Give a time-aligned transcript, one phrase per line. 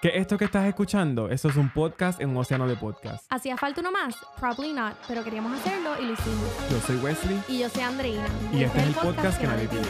[0.00, 1.28] ¿Qué esto que estás escuchando?
[1.28, 3.24] Esto es un podcast en un océano de podcast.
[3.28, 4.14] ¿Hacía falta uno más?
[4.38, 6.48] Probably not, pero queríamos hacerlo y lo hicimos.
[6.70, 8.26] Yo soy Wesley Y yo soy Andreina.
[8.52, 9.82] y este es el podcast que nadie pide.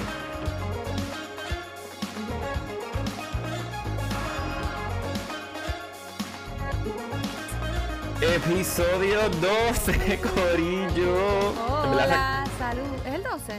[8.20, 11.52] Episodio 12, Corillo.
[11.90, 12.82] Hola, salud.
[13.06, 13.52] ¿Es el 12?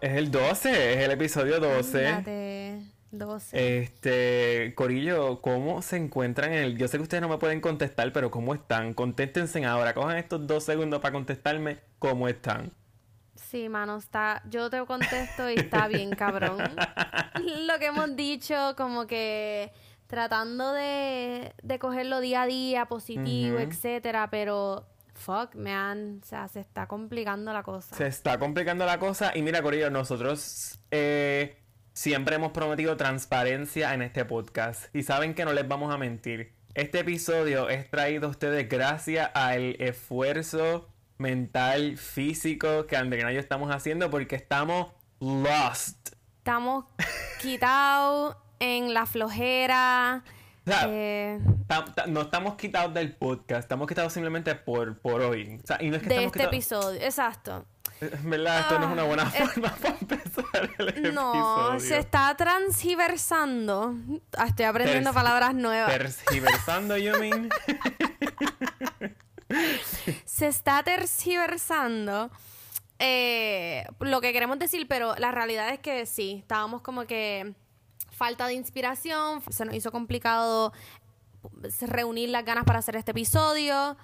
[0.00, 2.06] Es el 12, es el episodio 12.
[2.06, 2.49] Ándate,
[3.10, 3.78] 12.
[3.82, 6.78] Este, Corillo, ¿cómo se encuentran en el...
[6.78, 8.94] Yo sé que ustedes no me pueden contestar, pero ¿cómo están?
[8.94, 12.72] Contéstense ahora, cojan estos dos segundos para contestarme cómo están.
[13.34, 14.42] Sí, mano, está.
[14.48, 16.58] Yo te contesto y está bien, cabrón.
[17.66, 19.72] Lo que hemos dicho, como que
[20.06, 23.64] tratando de, de cogerlo día a día, positivo, Ujú.
[23.64, 27.94] etcétera, pero fuck, man, o sea, se está complicando la cosa.
[27.96, 31.56] Se está complicando la cosa y mira, Corillo, nosotros eh,
[31.92, 36.52] siempre hemos prometido transparencia en este podcast y saben que no les vamos a mentir.
[36.74, 43.40] Este episodio es traído a ustedes gracias al esfuerzo mental, físico que Andrea y yo
[43.40, 46.10] estamos haciendo porque estamos lost.
[46.38, 46.86] Estamos
[47.40, 50.22] quitados en la flojera.
[50.66, 51.40] O sea, eh,
[52.08, 55.58] no estamos quitados del podcast, estamos quitados simplemente por, por hoy.
[55.62, 57.64] O sea, y no es que de este quitados- episodio, exacto.
[58.00, 61.80] En verdad, esto no es una buena Ah, eh, forma para empezar el No, episodio.
[61.80, 63.94] se está transgiversando.
[64.36, 65.90] Ah, Estoy aprendiendo palabras nuevas.
[65.92, 67.50] Tergiversando, you mean?
[70.24, 72.30] se está tergiversando
[72.98, 77.54] eh, lo que queremos decir, pero la realidad es que sí, estábamos como que
[78.10, 80.72] falta de inspiración, se nos hizo complicado
[81.80, 83.96] reunir las ganas para hacer este episodio.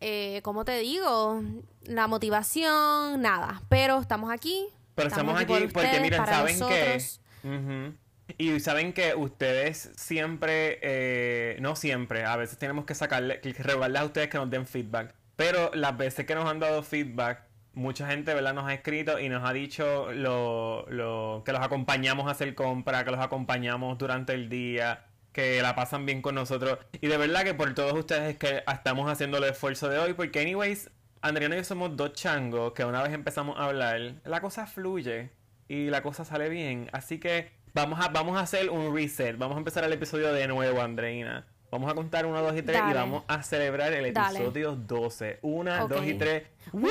[0.00, 1.42] Eh, como te digo,
[1.84, 4.66] la motivación, nada, pero estamos aquí.
[4.94, 7.20] Pero estamos aquí por porque, ustedes, miren, saben nosotros.
[7.42, 8.00] que...
[8.38, 14.00] Y saben que ustedes siempre, eh, no siempre, a veces tenemos que sacarle, que rogarles
[14.00, 15.14] a ustedes que nos den feedback.
[15.36, 17.42] Pero las veces que nos han dado feedback,
[17.72, 18.54] mucha gente, ¿verdad?
[18.54, 23.04] Nos ha escrito y nos ha dicho lo, lo, que los acompañamos a hacer compra,
[23.04, 26.78] que los acompañamos durante el día, que la pasan bien con nosotros.
[27.00, 30.14] Y de verdad que por todos ustedes es que estamos haciendo el esfuerzo de hoy,
[30.14, 30.90] porque anyways,
[31.22, 35.30] Andriana y yo somos dos changos que una vez empezamos a hablar, la cosa fluye
[35.68, 36.88] y la cosa sale bien.
[36.92, 39.36] Así que vamos a, vamos a hacer un reset.
[39.38, 41.46] Vamos a empezar el episodio de nuevo, Andreina.
[41.70, 42.94] Vamos a contar 1, 2 y 3 y Dale.
[42.94, 44.38] vamos a celebrar el Dale.
[44.38, 45.38] episodio 12.
[45.42, 45.90] 1, Ok.
[45.92, 46.42] 2 y 3.
[46.72, 46.88] ¡Woo!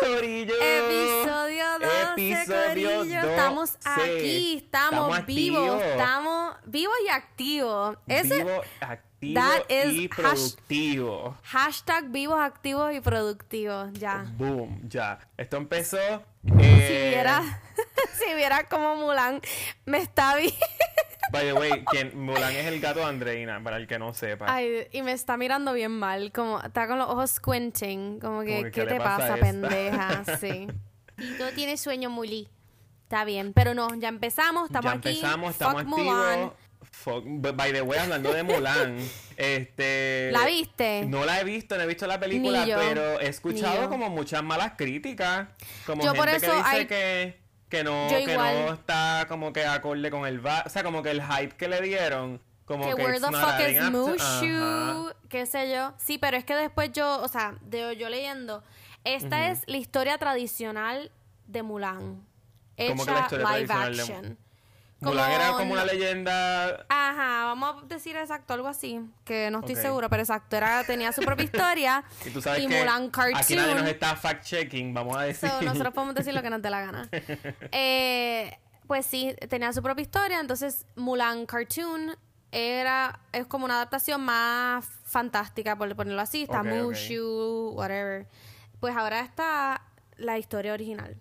[0.00, 0.54] ¡Corillo!
[0.60, 3.20] Episodio 12, Episodio Corillo.
[3.20, 3.88] Estamos 12.
[4.00, 5.82] aquí, estamos, Estamos vivos, activos.
[5.82, 7.98] estamos vivos y activos.
[8.06, 11.36] Ese Vivo, activo that is y productivo.
[11.44, 14.26] hashtag vivos, activos y productivos, ya.
[14.36, 15.18] Boom, ya.
[15.36, 15.98] Esto empezó.
[16.44, 17.42] Si eh, viera,
[18.18, 19.40] si viera como Mulan
[19.86, 20.56] me está viendo.
[21.34, 24.46] By the way, quien Mulan es el gato de Andreina, para el que no sepa.
[24.48, 28.52] Ay, y me está mirando bien mal, como está con los ojos squinting, como que,
[28.52, 30.24] Como que, ¿qué, ¿qué te pasa pasa, pendeja?
[30.40, 30.66] Sí.
[31.18, 32.48] Y tú tienes sueño, Muli.
[33.04, 35.08] Está bien, pero no, ya empezamos, estamos ya aquí.
[35.10, 36.40] empezamos, estamos Fuck Mulan.
[36.40, 36.52] activos.
[37.04, 38.96] Fuck- by the way, hablando de Mulan,
[39.36, 40.30] este.
[40.32, 41.04] ¿La viste?
[41.06, 44.72] No la he visto, no he visto la película, pero he escuchado como muchas malas
[44.76, 45.48] críticas.
[45.86, 47.38] Como Yo gente por que eso dice hay- que,
[47.76, 48.66] que no, Yo que igual.
[48.66, 51.68] no está como que acorde con el va- O sea, como que el hype que
[51.68, 52.40] le dieron.
[52.64, 55.92] Como que que where the fuck is Mushu, qué sé yo.
[55.98, 58.62] Sí, pero es que después yo, o sea, de yo leyendo,
[59.04, 61.10] esta es la historia tradicional
[61.46, 62.24] de Mulan.
[62.88, 64.38] ¿Cómo que la Hecha live action.
[65.04, 66.86] Mulan era como una leyenda.
[66.88, 69.80] Ajá, vamos a decir exacto, algo así, que no estoy Ok.
[69.82, 72.04] segura, pero exacto, era, tenía su propia historia.
[72.26, 73.36] Y tú sabes que Mulan Cartoon.
[73.36, 75.48] aquí nadie nos está fact-checking, vamos a decir.
[75.48, 77.08] So, nosotros podemos decir lo que nos dé la gana.
[77.72, 78.56] Eh,
[78.86, 80.40] pues sí, tenía su propia historia.
[80.40, 82.16] Entonces, Mulan Cartoon
[82.52, 86.42] era es como una adaptación más fantástica, por ponerlo así.
[86.42, 86.72] Está Ok, ok.
[86.82, 88.28] Mushu, whatever.
[88.80, 89.82] Pues ahora está
[90.16, 91.20] la historia original.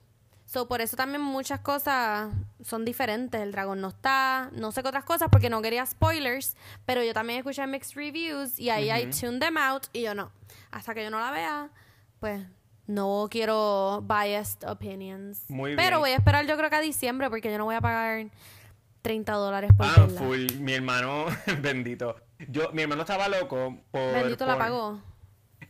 [0.53, 2.31] So, por eso también muchas cosas
[2.63, 3.41] son diferentes.
[3.41, 6.55] El dragón no está, no sé qué otras cosas, porque no quería spoilers.
[6.85, 9.87] Pero yo también escuché mixed reviews y ahí I tuned them out.
[9.93, 10.31] Y yo no.
[10.69, 11.69] Hasta que yo no la vea,
[12.19, 12.45] pues
[12.85, 15.49] no quiero biased opinions.
[15.49, 15.99] Muy Pero bien.
[16.01, 18.27] voy a esperar yo creo que a diciembre, porque yo no voy a pagar
[19.01, 20.19] 30 dólares por Ah, verla.
[20.21, 20.45] full.
[20.59, 21.25] Mi hermano,
[21.63, 22.15] bendito.
[22.47, 24.13] Yo, mi hermano estaba loco por.
[24.13, 25.01] Bendito la pagó.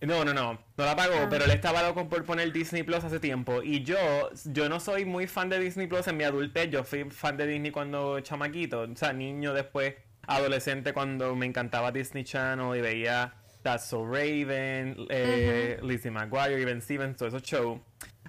[0.06, 0.60] No, no, no.
[0.78, 1.28] No la pagó, Ah.
[1.30, 3.62] pero él estaba loco por poner Disney Plus hace tiempo.
[3.64, 6.70] Y yo, yo no soy muy fan de Disney Plus en mi adultez.
[6.70, 8.82] Yo fui fan de Disney cuando chamaquito.
[8.82, 9.96] O sea, niño después,
[10.28, 16.82] adolescente, cuando me encantaba Disney Channel y veía That's So Raven, eh, Lizzie McGuire, Even
[16.82, 17.80] Stevens, todos esos shows.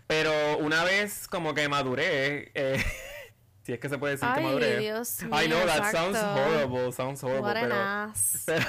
[0.07, 2.83] Pero una vez como que maduré, eh,
[3.65, 4.79] Si es que se puede decir Ay, que maduré.
[4.79, 8.43] Dios I mío, know that sounds horrible, sounds horrible, What an pero, ass.
[8.47, 8.67] pero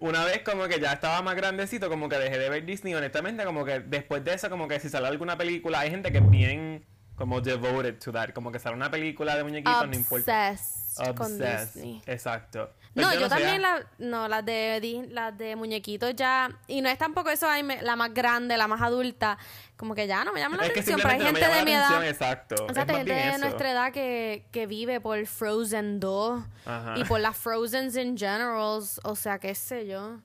[0.00, 3.44] una vez como que ya estaba más grandecito, como que dejé de ver Disney, honestamente,
[3.44, 6.30] como que después de eso, como que si sale alguna película, hay gente que es
[6.30, 6.84] bien
[7.14, 10.50] como devoted to that, como que sale una película de muñequitos, no importa.
[10.50, 12.02] Obsessed con Disney.
[12.06, 12.70] Exacto.
[12.94, 16.88] Pues No, yo, también ah, la, no, las de las de muñequitos ya, y no
[16.88, 17.46] es tampoco eso
[17.82, 19.38] la más grande, la más adulta,
[19.82, 21.58] como que ya no me llama la Es que atención, pero hay simplemente no gente
[21.58, 22.66] de mi edad, exacto.
[22.70, 26.94] o sea, hay gente de nuestra edad que, que vive por Frozen 2 Ajá.
[26.98, 30.20] y por las Frozens in generals, o sea, qué sé yo.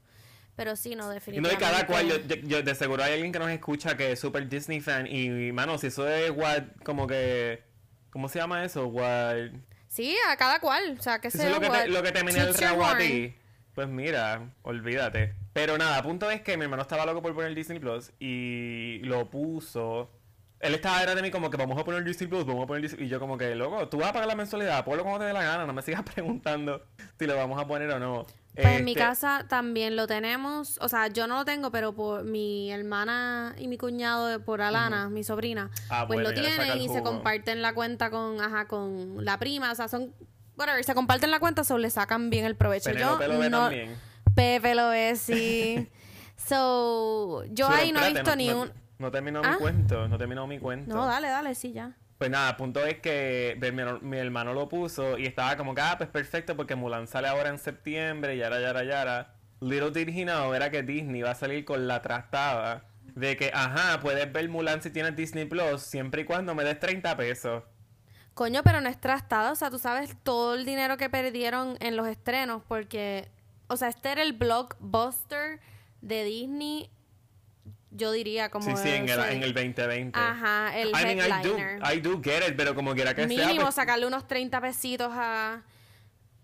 [0.55, 1.57] Pero sí, no, Y no, y definitivamente.
[1.65, 4.47] cada cual, yo, yo- yo- de seguro hay alguien que nos escucha que es super
[4.47, 7.63] Disney fan y, mano, si eso es what, como que,
[8.11, 8.85] ¿cómo se llama eso?
[8.85, 9.53] What,
[9.87, 11.59] Sí, a cada cual, o sea, qué si sé eso es yo.
[11.59, 13.33] lo que te, what lo que te menea el rabo a ti,
[13.73, 15.33] pues mira, olvídate.
[15.57, 19.27] Pero nada, punto es que mi hermano estaba loco por poner Disney Plus y lo
[19.31, 20.11] puso.
[20.59, 22.83] Él estaba era de mí como que vamos a poner Disney Plus, vamos a poner
[22.83, 23.07] Disney...
[23.07, 25.33] Y yo como que, loco, tú vas a pagar la mensualidad, ponlo como te dé
[25.33, 26.83] la gana, no me sigas preguntando
[27.17, 28.27] si lo vamos a poner o no.
[28.53, 31.95] Pues en mi Este, casa también lo tenemos, o sea, yo no lo tengo, pero
[31.95, 36.77] por mi hermana y mi cuñado, por Alana, mi sobrina, Ah, pues bueno, lo tienen
[36.79, 40.13] y se comparten la cuenta con, ajá, con la prima, o sea, son,
[40.55, 42.91] whatever, se comparten la cuenta, solo le sacan bien el provecho.
[42.91, 44.06] Yo lo ve no, también.
[44.37, 45.89] Pepe lo ve, sí.
[46.37, 48.71] so, yo Pero ahí no he visto ni no, un...
[48.99, 49.51] No terminó ¿Ah?
[49.51, 50.95] mi cuento, no terminó mi cuento.
[50.95, 51.91] No, dale, dale, sí, ya.
[52.17, 55.75] Pues nada, el punto es que mi hermano, mi hermano lo puso y estaba como
[55.75, 59.33] que, ah, pues perfecto, porque Mulan sale ahora en septiembre, yara, yara, yara.
[59.59, 62.85] Little did he know era que Disney va a salir con la trastada
[63.15, 66.79] de que, ajá, puedes ver Mulan si tienes Disney Plus, siempre y cuando me des
[66.79, 67.63] 30 pesos.
[68.35, 71.95] Coño, pero no es trastada, o sea, tú sabes todo el dinero que perdieron en
[71.95, 73.31] los estrenos, porque,
[73.67, 75.59] o sea, este era el blockbuster
[76.01, 76.89] de Disney,
[77.91, 78.65] yo diría como...
[78.77, 80.17] Sí, sí, en el, en el 2020.
[80.19, 81.93] Ajá, el I mean, I do, headliner.
[81.93, 85.09] I do get it, pero como quiera que sea, Mínimo pues, sacarle unos 30 pesitos
[85.13, 85.63] a...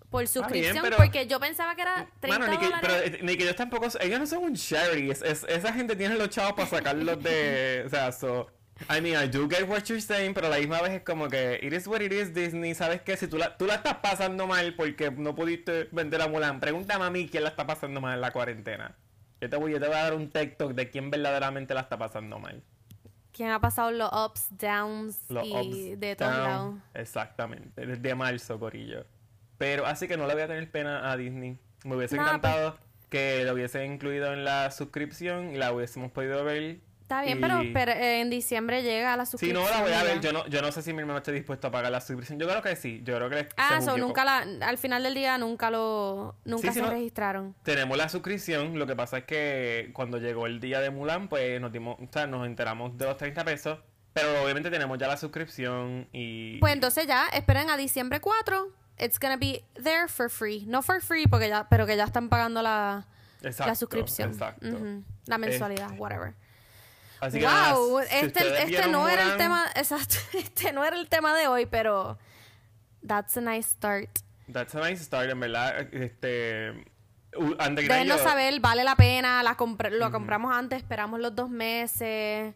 [0.10, 3.02] Por suscripción, pero- porque yo pensaba que era 30 Mano, ni que, dólares.
[3.12, 6.14] pero ni que ellos tampoco, ellos no son un charity, es- es- esa gente tiene
[6.16, 8.48] los chavos para sacarlos de, o sea, so,
[8.90, 11.28] I mean, I do get what you're saying, pero a la misma vez es como
[11.30, 13.16] que, it is what it is Disney, ¿sabes qué?
[13.18, 17.06] Si tú la, tú la estás pasando mal porque no pudiste vender a Mulan, pregúntame
[17.06, 18.96] a mí quién la está pasando mal en la cuarentena.
[19.42, 21.98] Yo te voy, yo te voy a dar un TikTok de quién verdaderamente la está
[21.98, 22.64] pasando mal.
[23.32, 25.54] ¿Quién ha pasado los ups, downs Los y
[25.92, 26.44] ups, de todos down.
[26.44, 26.76] lados?
[26.94, 29.06] Exactamente, desde marzo, Corillo.
[29.58, 31.58] Pero así que no le voy a tener pena a Disney.
[31.84, 32.54] Me hubiese Nada, pues.
[32.54, 32.78] encantado
[33.10, 36.78] que lo hubiese incluido en la suscripción y la hubiésemos podido ver.
[37.04, 39.64] Está bien, y- pero, pero, eh, en diciembre llega la Sí, suscripción.
[39.64, 40.20] no la voy a ver.
[40.22, 42.40] Yo no, yo no sé si mi hermano está dispuesto a pagar la suscripción.
[42.40, 43.02] Yo creo que sí.
[43.04, 46.80] Yo creo que Ah, so, nunca la, al final del día nunca lo, nunca Sí,
[46.80, 47.56] sí, se registraron.
[47.64, 48.80] Tenemos la suscripción.
[48.80, 52.08] Lo que pasa es que cuando llegó el día de Mulan, pues nos dimos, o
[52.12, 53.80] sea, nos enteramos de los 30 pesos.
[54.14, 56.58] Pero obviamente tenemos ya la suscripción y.
[56.60, 58.70] Pues entonces ya, esperen a diciembre 4.
[59.00, 60.66] It's gonna be there for free.
[60.68, 63.08] No for free, porque ya, pero que ya están pagando la,
[63.42, 64.30] Exacto, la suscripción.
[64.32, 64.68] Exacto.
[65.26, 66.34] La mensualidad, Este, whatever.
[67.24, 70.16] Así que nada, wow, si este, ustedes este vieron no era el Mulan- tema, exacto,
[70.34, 72.18] este no era el tema de hoy, pero
[73.08, 74.10] that's a nice start.
[74.52, 75.88] That's a nice start, en verdad.
[75.94, 76.72] Este.
[77.38, 79.56] uh, Déjenos saber, vale la pena, la
[79.92, 82.54] lo compramos antes, esperamos los dos meses.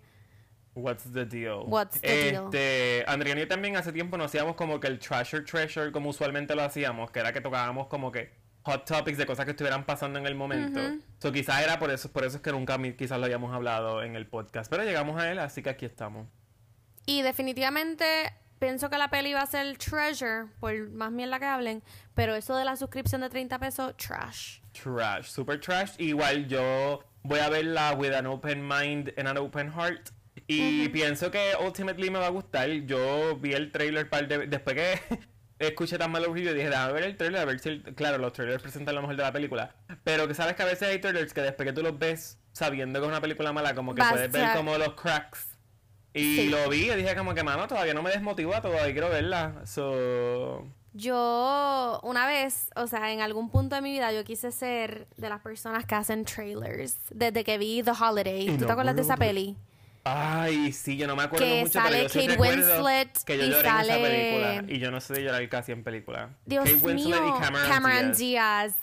[0.76, 1.64] What's the deal?
[1.66, 2.46] What's the deal?
[2.46, 6.10] este, Andriana y yo también hace tiempo no hacíamos como que el Treasure Treasure como
[6.10, 8.32] usualmente lo hacíamos, que era que tocábamos como que
[8.68, 10.80] hot topics de cosas que estuvieran pasando en el momento.
[11.20, 14.16] So quizás era por eso, por eso es que nunca quizás lo habíamos hablado en
[14.16, 14.70] el podcast.
[14.70, 16.28] Pero llegamos a él, así que aquí estamos.
[17.06, 18.06] Y definitivamente
[18.60, 21.84] pienso que la peli va a ser Treasure, por más mierda que hablen,
[22.14, 24.60] pero eso de la suscripción de 30 pesos, trash.
[24.74, 25.92] Trash, super trash.
[25.98, 30.10] Igual yo voy a verla with an open mind and an open heart.
[30.48, 32.70] Y pienso que ultimately me va a gustar.
[32.86, 35.20] Yo vi el trailer par de después que
[35.60, 38.34] escuché tan malos reviews dije, déjame ver el trailer a ver si el- claro, los
[38.34, 39.76] trailers presentan lo mejor de la película.
[40.04, 43.00] Pero que sabes que a veces hay trailers que después que tú los ves sabiendo
[43.00, 45.58] que es una película mala, como que puedes ver como los cracks.
[46.14, 46.50] Y Sí.
[46.50, 49.62] lo vi y dije como que mano, todavía no me desmotiva, todavía quiero verla.
[49.66, 55.08] So Yo, una vez, o sea, en algún punto de mi vida, yo quise ser
[55.18, 56.98] de las personas que hacen trailers.
[57.12, 58.46] Desde que vi The Holiday.
[58.48, 59.56] ¿Tú no te acuerdas de esa peli?
[60.10, 63.44] Ay, sí, yo no me acuerdo Que mucho, sale pero yo Kate Winslet que yo
[63.44, 64.64] y lloré en esa película.
[64.68, 66.30] Y yo no sé de llorar casi en película.
[66.46, 68.18] Dios Kate Winslet mío, y Cameron, Diaz.
[68.18, 68.74] Diaz.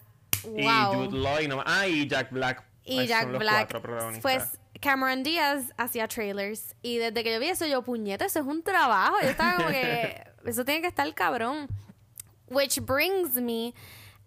[0.44, 0.94] Y Wow.
[1.06, 2.64] Jude Law y no Ah, y Jack Black.
[2.84, 3.70] Y Ay, Jack son los Black.
[3.70, 4.20] cuatro.
[4.20, 4.44] Pues
[4.80, 6.74] Cameron Díaz hacía trailers.
[6.82, 9.16] Y desde que yo vi eso, yo, puñeta, eso es un trabajo.
[9.22, 10.22] Yo estaba como que.
[10.44, 11.68] Eso tiene que estar cabrón.
[12.48, 13.72] Which brings me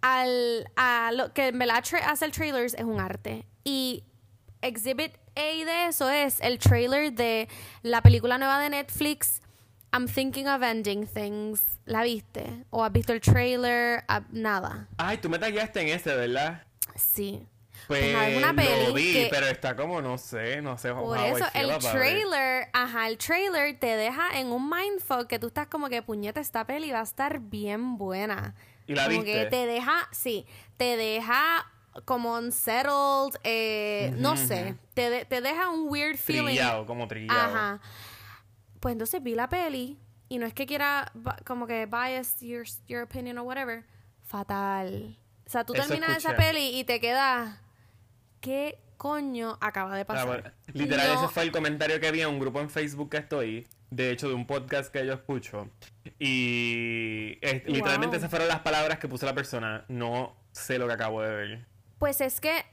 [0.01, 0.67] al.
[0.75, 3.45] A lo que en verdad hacer trailers es un arte.
[3.63, 4.03] Y
[4.63, 7.47] Exhibit A de eso es el trailer de
[7.83, 9.41] la película nueva de Netflix.
[9.93, 11.61] I'm thinking of ending things.
[11.85, 12.65] ¿La viste?
[12.69, 14.03] ¿O has visto el trailer?
[14.07, 14.87] Ah, nada.
[14.97, 16.63] Ay, tú me tallaste en ese, ¿verdad?
[16.95, 17.45] Sí.
[17.87, 20.91] Pues, nada, es una lo vi, que- pero está como, no sé, no sé.
[20.91, 25.67] Por eso, el trailer, ajá, el trailer te deja en un mindfuck que tú estás
[25.67, 28.55] como que puñeta, esta peli va a estar bien buena.
[28.87, 29.43] ¿Y la como viste?
[29.43, 31.71] que te deja, sí, te deja
[32.05, 36.45] como unsettled, eh, no sé, te, de- te deja un weird feeling.
[36.45, 37.39] Trillado, como trillado.
[37.39, 37.81] Ajá.
[38.79, 39.97] Pues entonces vi la peli
[40.29, 41.11] y no es que quiera
[41.45, 43.83] como que bias your, your opinion o whatever.
[44.25, 45.17] Fatal.
[45.45, 47.57] O sea, tú Eso terminas esa peli y te quedas.
[48.41, 50.27] ¿Qué coño acaba de Ah, pasar?
[50.27, 53.17] bueno, Literal, No- ese fue el comentario que vi en un grupo en Facebook que
[53.17, 53.67] estoy.
[53.89, 55.69] De hecho, de un podcast que yo escucho.
[56.19, 59.85] Y literalmente esas fueron las palabras que puso la persona.
[59.87, 61.65] No sé lo que acabo de ver.
[61.99, 62.65] Pues es que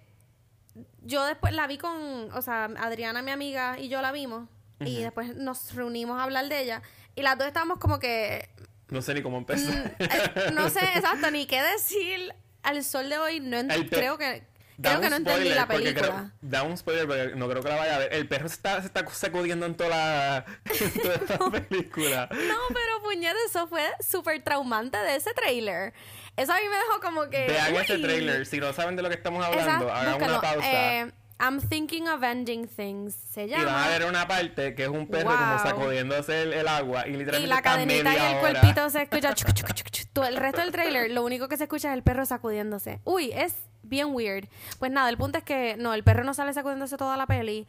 [1.03, 4.49] yo después la vi con, o sea, Adriana, mi amiga, y yo la vimos.
[4.81, 6.83] Y después nos reunimos a hablar de ella.
[7.15, 8.51] Y las dos estábamos como que,
[8.89, 9.71] No sé ni cómo empezó.
[9.73, 12.35] eh, no sé exacto ni qué decir.
[12.63, 14.43] Al sol de hoy no creo que
[14.83, 16.07] creo que no entendí la película.
[16.09, 18.13] creo- da un spoiler porque no creo que la vaya a ver.
[18.15, 20.45] El perro se está, se está sacudiendo en toda la,
[20.81, 21.39] en toda esta
[21.69, 22.29] película.
[22.33, 25.95] No, pero puñeta, eso fue súper traumante de ese trailer.
[26.37, 27.47] Eso a mí me dejó como que.
[27.47, 28.47] Vean ese trailer.
[28.47, 30.33] Si no saben de lo que estamos hablando, Esa- hagan búscalo.
[30.39, 30.67] una pausa.
[31.03, 33.15] Eh, I'm thinking of ending things.
[33.33, 33.89] Se y van a llama.
[33.89, 35.39] ver una parte que es un perro Wow.
[35.39, 37.07] como sacudiéndose el, el agua.
[37.07, 38.41] Y literalmente Y la cadenita y el hora.
[38.41, 39.35] cuerpito se escucha.
[39.35, 40.09] chuc, chuc, chuc, chuc.
[40.13, 43.01] Todo el resto del trailer, lo único que se escucha es el perro sacudiéndose.
[43.05, 44.49] Uy, es bien weird.
[44.79, 47.67] Pues nada, el punto es que no, el perro no sale sacudiéndose toda la peli.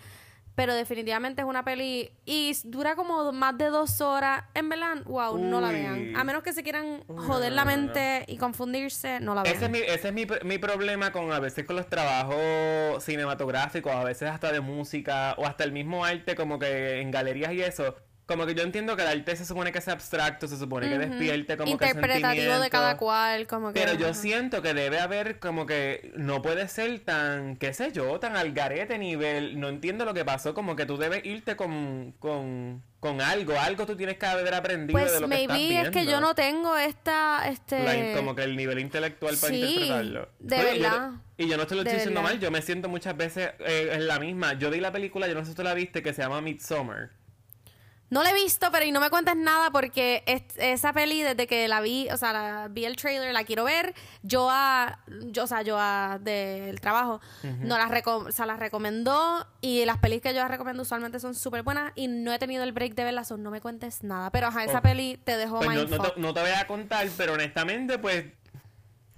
[0.56, 2.12] Pero definitivamente es una peli.
[2.26, 4.46] Y dura como más de dos horas.
[4.54, 6.16] En verdad, wow, no la vean.
[6.16, 7.84] A menos que se quieran Uy, joder no, la no, no, no.
[7.84, 9.56] mente y confundirse, no la vean.
[9.56, 13.92] Ese es, mi, ese es mi, mi problema con a veces con los trabajos cinematográficos,
[13.92, 17.62] a veces hasta de música o hasta el mismo arte como que en galerías y
[17.62, 17.96] eso.
[18.26, 20.98] Como que yo entiendo que el arte se supone que es abstracto, se supone que
[20.98, 21.06] Ujú.
[21.10, 23.80] despierte como Interpretativo que de cada cual, como que.
[23.80, 28.20] Pero yo siento que debe haber como que no puede ser tan, qué sé yo,
[28.20, 29.60] tan al garete nivel.
[29.60, 33.86] No entiendo lo que pasó, como que tú debes irte con, con, con algo, algo
[33.86, 36.12] tú tienes que haber aprendido de Pues lo que estás maybe es que viendo.
[36.12, 37.48] yo no tengo esta.
[37.48, 37.84] Este...
[37.84, 40.30] La- como que el nivel intelectual para Sí, interpretarlo.
[40.40, 41.12] de yo- verdad.
[41.38, 42.34] y yo no te lo De estoy diciendo verdad.
[42.38, 44.54] mal, yo me siento muchas veces eh, en la misma.
[44.54, 47.12] Yo vi la película, yo no sé si tú la viste, que se llama Midsommar.
[48.12, 51.48] No la he visto, pero y no me cuentes nada porque es- esa peli, desde
[51.48, 53.96] que la vi, o sea, la, vi el trailer, la quiero ver.
[54.22, 55.00] Yo a,
[55.32, 59.84] yo, o sea, yo a del trabajo, no la, reco- o sea, la recomendó y
[59.86, 62.74] las pelis que yo las recomiendo usualmente son súper buenas y no he tenido el
[62.74, 64.30] break de verlas, o no me cuentes nada.
[64.30, 67.08] Pero ajá, esa peli te dejó Pues no, no te, no te voy a contar,
[67.18, 68.26] pero honestamente, pues.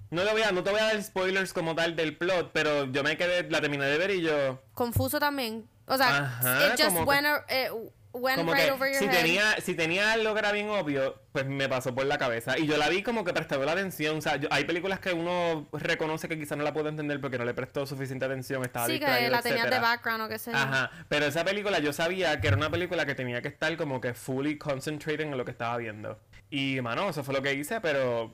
[0.10, 2.86] No te, voy a, no te voy a dar spoilers como tal del plot, pero
[2.86, 4.62] yo me quedé, la terminé de ver y yo.
[4.74, 5.68] Confuso también.
[5.86, 7.70] O sea, Ajá, it just que- went, eh,
[8.18, 9.12] went Como right que over your si head.
[9.12, 12.58] tenía, si tenía algo que era bien obvio, pues me pasó por la cabeza.
[12.58, 14.18] Y yo la vi como que prestaba la atención.
[14.18, 17.38] O sea, yo- hay películas que uno reconoce que quizás no la puede entender porque
[17.38, 20.52] no le prestó suficiente atención, estaba Sí, que la tenías de background o qué sé
[20.52, 20.58] yo.
[20.58, 24.02] Ajá, pero esa película yo sabía que era una película que tenía que estar como
[24.02, 26.20] que fully concentrated en lo que estaba viendo.
[26.50, 28.34] Y, mano, eso fue lo que hice, pero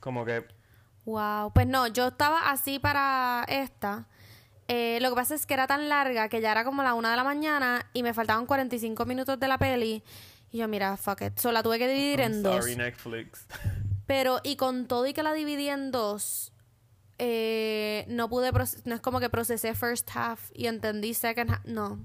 [0.00, 0.44] como que...
[1.04, 4.06] Wow, pues no, yo estaba así para esta.
[4.68, 7.10] Eh, lo que pasa es que era tan larga que ya era como la una
[7.10, 10.02] de la mañana y me faltaban 45 minutos de la peli.
[10.50, 11.38] Y yo, mira, fuck it.
[11.38, 12.56] So la tuve que dividir I'm en dos.
[12.56, 13.46] sorry, Netflix.
[14.06, 16.52] Pero, y con todo y que la dividí en dos,
[17.18, 18.50] eh, no pude,
[18.84, 21.64] no es como que procesé first half y entendí second half.
[21.64, 21.98] No.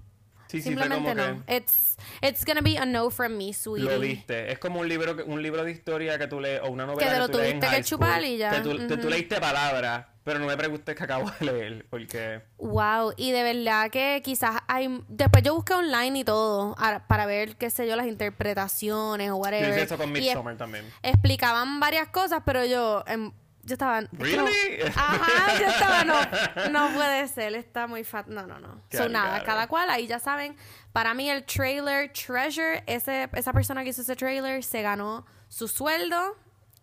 [0.48, 1.44] Sí, Simplemente no.
[1.50, 3.84] It's, it's gonna be a no from me, sweetie.
[3.90, 4.50] lo viste.
[4.52, 7.14] Es como un libro, un libro de historia que tú lees, o una novela Que
[7.14, 8.52] te lo tú lees en tuviste que school, chupar y ya.
[8.52, 9.10] Que tú, que tú Ujú.
[9.10, 12.42] leíste palabras, pero no me preguntes que acabo de leer, porque...
[12.58, 15.04] Wow, y de verdad que quizás hay...
[15.08, 19.34] Después yo busqué online y todo a- para ver, qué sé yo, las interpretaciones o
[19.34, 19.70] Yo whatever.
[19.70, 20.86] hice eso con y es- Midsommar también.
[21.02, 23.04] explicaban varias cosas, pero yo...
[23.08, 23.32] em,
[23.64, 24.00] yo estaba...
[24.00, 24.82] es que no- ¿Really?
[24.96, 26.04] ajá, yo estaba...
[26.04, 28.28] No, no puede ser, está muy fat.
[28.28, 28.82] No, no, no.
[28.90, 29.46] Claro, So, nada, claro.
[29.46, 30.56] cada cual, ahí ya saben.
[30.94, 35.68] Para mí el trailer Treasure, ese, esa persona que hizo ese trailer se ganó su
[35.68, 36.36] sueldo,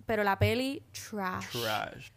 [0.06, 1.46] pero la peli trash.
[1.52, 2.08] Trash.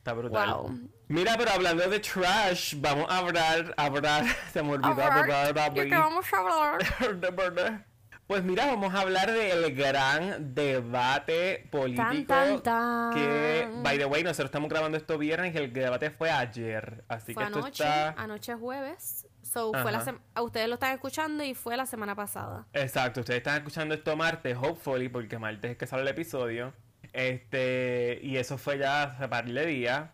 [0.00, 0.54] Está brutal.
[0.54, 0.80] Wow.
[1.08, 5.88] Mira, pero hablando de trash, vamos a hablar, a hablar, se me olvidó hablar, ¿De
[5.88, 7.20] qué vamos a hablar?
[7.20, 7.86] de verdad.
[8.26, 13.12] Pues mira, vamos a hablar del gran debate político Tan, tan, tan.
[13.12, 17.34] que, by the way, nosotros estamos grabando esto viernes y el debate fue ayer, así
[17.34, 18.10] Fue que esto está...
[18.12, 19.26] anoche jueves.
[19.42, 20.02] So, fue la
[20.34, 22.66] a ustedes lo están escuchando y fue la semana pasada.
[22.72, 26.72] Exacto, ustedes están escuchando esto martes, hopefully, porque martes es que sale el episodio.
[27.12, 30.10] Este, y eso fue ya hace par de días.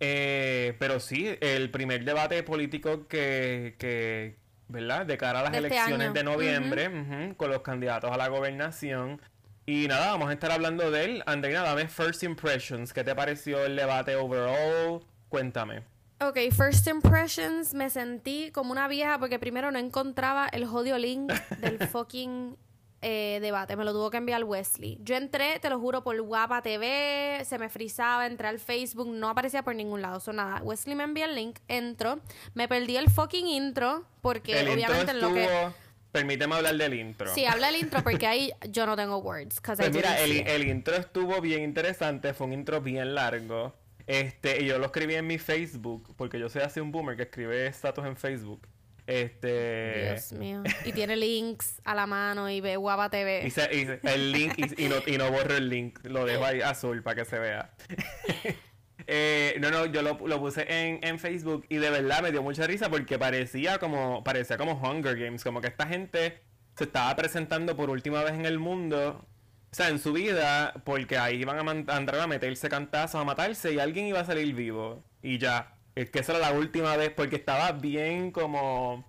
[0.00, 4.36] Eh, pero sí, el primer debate político que, que
[4.70, 5.04] ¿verdad?
[5.04, 9.20] De cara a las De este elecciones de noviembre, con los candidatos a la gobernación.
[9.66, 11.22] Y nada, vamos a estar hablando de él.
[11.26, 12.92] Andreina, dame first impressions.
[12.92, 15.04] ¿Qué te pareció el debate overall?
[15.28, 15.82] Cuéntame.
[16.20, 21.32] Ok, first impressions, me sentí como una vieja porque primero no encontraba el jodido link
[21.60, 22.56] del fucking
[23.02, 23.76] eh, debate.
[23.76, 24.98] Me lo tuvo que enviar Wesley.
[25.02, 29.28] Yo entré, te lo juro, por Guapa TV, se me frizaba, entré al Facebook, no
[29.28, 30.20] aparecía por ningún lado.
[30.20, 32.20] So, nada, Wesley me envía el link, entro,
[32.54, 35.30] me perdí el fucking intro porque el intro obviamente en estuvo...
[35.30, 35.90] lo que...
[36.12, 37.32] Permíteme hablar del intro.
[37.32, 39.60] Sí, habla el intro porque ahí yo no tengo words.
[39.60, 43.72] Pues mira, el, el intro estuvo bien interesante, fue un intro bien largo.
[44.08, 47.22] Este, y yo lo escribí en mi Facebook, porque yo soy así un boomer que
[47.22, 48.66] escribe estatus en Facebook.
[49.10, 50.10] Este.
[50.12, 50.62] Dios mío.
[50.84, 53.46] Y tiene links a la mano y ve Guapa TV.
[53.46, 56.24] Y, se- y se- el link y, y no, y no borro el link, lo
[56.24, 57.70] dejo ahí azul para que se vea.
[59.12, 62.42] Eh, no, no, yo lo, lo puse en, en Facebook y de verdad me dio
[62.42, 66.40] mucha risa porque parecía como parecía como Hunger Games, como que esta gente
[66.76, 69.26] se estaba presentando por última vez en el mundo,
[69.72, 73.24] o sea, en su vida, porque ahí iban a, a entrar a meterse cantazos, a
[73.24, 75.02] matarse y alguien iba a salir vivo.
[75.22, 79.04] Y ya, es que esa era la última vez porque estaba bien como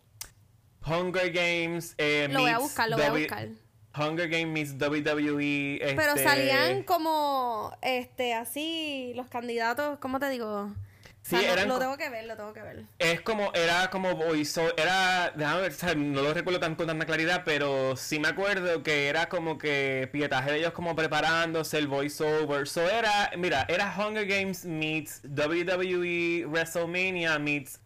[0.86, 1.96] Hunger Games.
[1.98, 3.50] Eh, Lo voy a buscar, lo voy a buscar.
[3.98, 5.80] Hunger Games meets WWE.
[5.96, 10.72] Pero este, salían como, este, así, los candidatos, ¿cómo te digo?
[11.32, 12.84] Sí, O sea, no- eran lo tengo que ver, lo tengo que ver.
[13.00, 16.88] Es como, era como voiceover, era, déjame ver, o sea, no lo recuerdo tan con
[16.88, 21.78] tanta claridad, pero sí me acuerdo que era como que pietaje de ellos como preparándose
[21.78, 22.68] el voiceover.
[22.68, 27.80] So era, mira, era Hunger Games meets WWE WrestleMania meets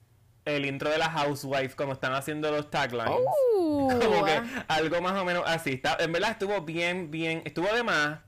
[0.46, 3.10] el intro de la Housewife, como están haciendo los taglines.
[3.58, 5.72] Uh, Como que algo más o menos así.
[5.74, 8.20] Está, en verdad estuvo bien, bien, estuvo de más,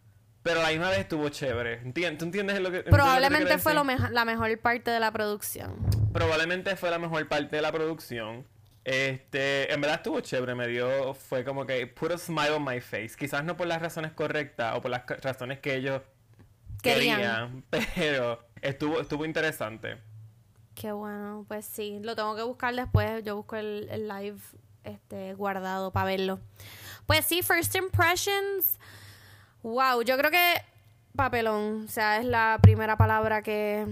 [0.47, 1.81] pero a la misma vez estuvo chévere.
[1.81, 2.19] ¿Entiendes?
[2.19, 5.11] ¿Tú entiendes lo que entiendes lo que probablemente fue lo la mejor parte de la
[5.11, 5.75] producción.
[6.13, 8.47] probablemente fue la mejor parte de la producción.
[8.85, 12.79] Este, en verdad estuvo chévere, me dio, fue como que put a smile on my
[12.79, 13.11] face.
[13.17, 16.01] Quizás no por las razones correctas o por las razones que ellos
[16.81, 17.17] Querían.
[17.17, 17.63] querían,
[17.95, 19.97] pero estuvo, estuvo interesante.
[20.75, 23.21] Qué bueno, pues sí, lo tengo que buscar después.
[23.25, 24.39] Yo busco el, el live
[24.85, 26.39] este, guardado para verlo.
[27.05, 28.79] Pues sí, First Impressions.
[29.67, 30.61] Wow, yo creo que
[31.13, 33.85] papelón, o sea, es la primera palabra que...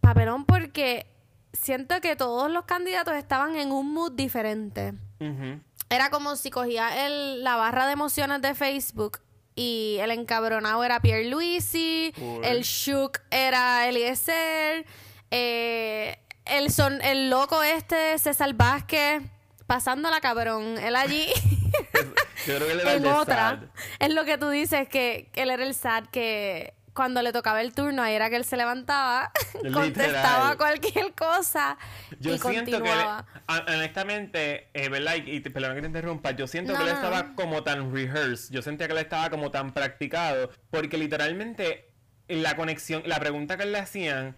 [0.00, 1.06] Papelón porque
[1.52, 4.94] siento que todos los candidatos estaban en un mood diferente.
[5.90, 9.18] Era como si cogía el, la barra de emociones de Facebook
[9.56, 14.86] y el encabronado era Pierre Luisi, el shook era Eliezer,
[15.32, 19.22] eh, el, son, el loco este César Vázquez,
[19.66, 21.26] pasándola cabrón, él allí
[22.46, 23.36] Yo creo que él era el en de otra.
[23.50, 23.58] Sad.
[23.98, 27.74] Es lo que tú dices, que, él era el sad que cuando le tocaba el
[27.74, 29.32] turno, ahí era que él se levantaba,
[29.72, 31.76] contestaba cualquier cosa
[32.20, 33.26] Yo y siento que, él- continuaba.
[33.88, 35.14] honestamente, eh, ¿verdad?
[35.24, 37.34] Y, y perdón que te interrumpa, yo siento No, que él no, estaba no.
[37.34, 41.90] como tan rehearsed, yo sentía que él estaba como tan practicado, porque literalmente
[42.28, 44.36] la conexión, la pregunta que le hacían,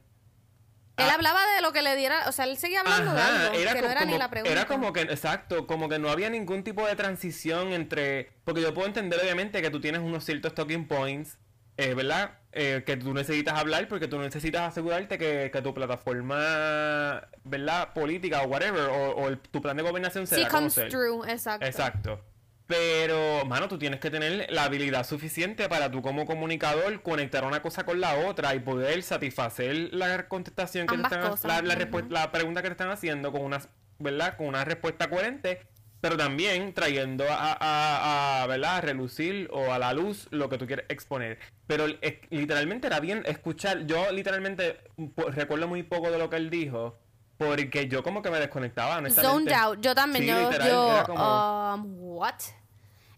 [0.97, 1.15] Él Ah.
[1.15, 3.73] hablaba de lo que le diera, o sea, él seguía hablando de Ajá, algo, era
[3.75, 4.53] que co- no era como, ni la pregunta.
[4.53, 8.31] Era como que, exacto, como que no había ningún tipo de transición entre.
[8.45, 11.39] Porque yo puedo entender, obviamente, que tú tienes unos ciertos talking points,
[11.77, 12.39] eh, ¿verdad?
[12.53, 17.93] Eh, que tú necesitas hablar porque tú necesitas asegurarte que, que tu plataforma, ¿verdad?
[17.93, 21.67] Política o whatever, o, o el- tu plan de gobernación se Sí, comes through, exacto.
[21.67, 22.21] Exacto.
[22.67, 27.63] Pero, mano, tú tienes que tener la habilidad suficiente para tú como comunicador conectar una
[27.63, 31.75] cosa con la otra y poder satisfacer la contestación que te están la, la,
[32.11, 33.61] la pregunta que te están haciendo con una,
[34.01, 34.37] ¿verdad?
[34.37, 35.61] Con una respuesta coherente,
[36.01, 38.77] pero también trayendo a, a, a, ¿verdad?
[38.79, 41.39] a relucir o a la luz lo que tú quieres exponer.
[41.69, 43.87] Pero es- literalmente era bien escuchar.
[43.87, 44.81] Yo literalmente
[45.15, 46.99] po- recuerdo muy poco de lo que él dijo.
[47.39, 49.51] Porque yo como que me desconectaba, honestamente.
[49.51, 49.81] Zoned out.
[49.81, 52.35] Yo también, Sí, yo, literal, yo, como- um, what?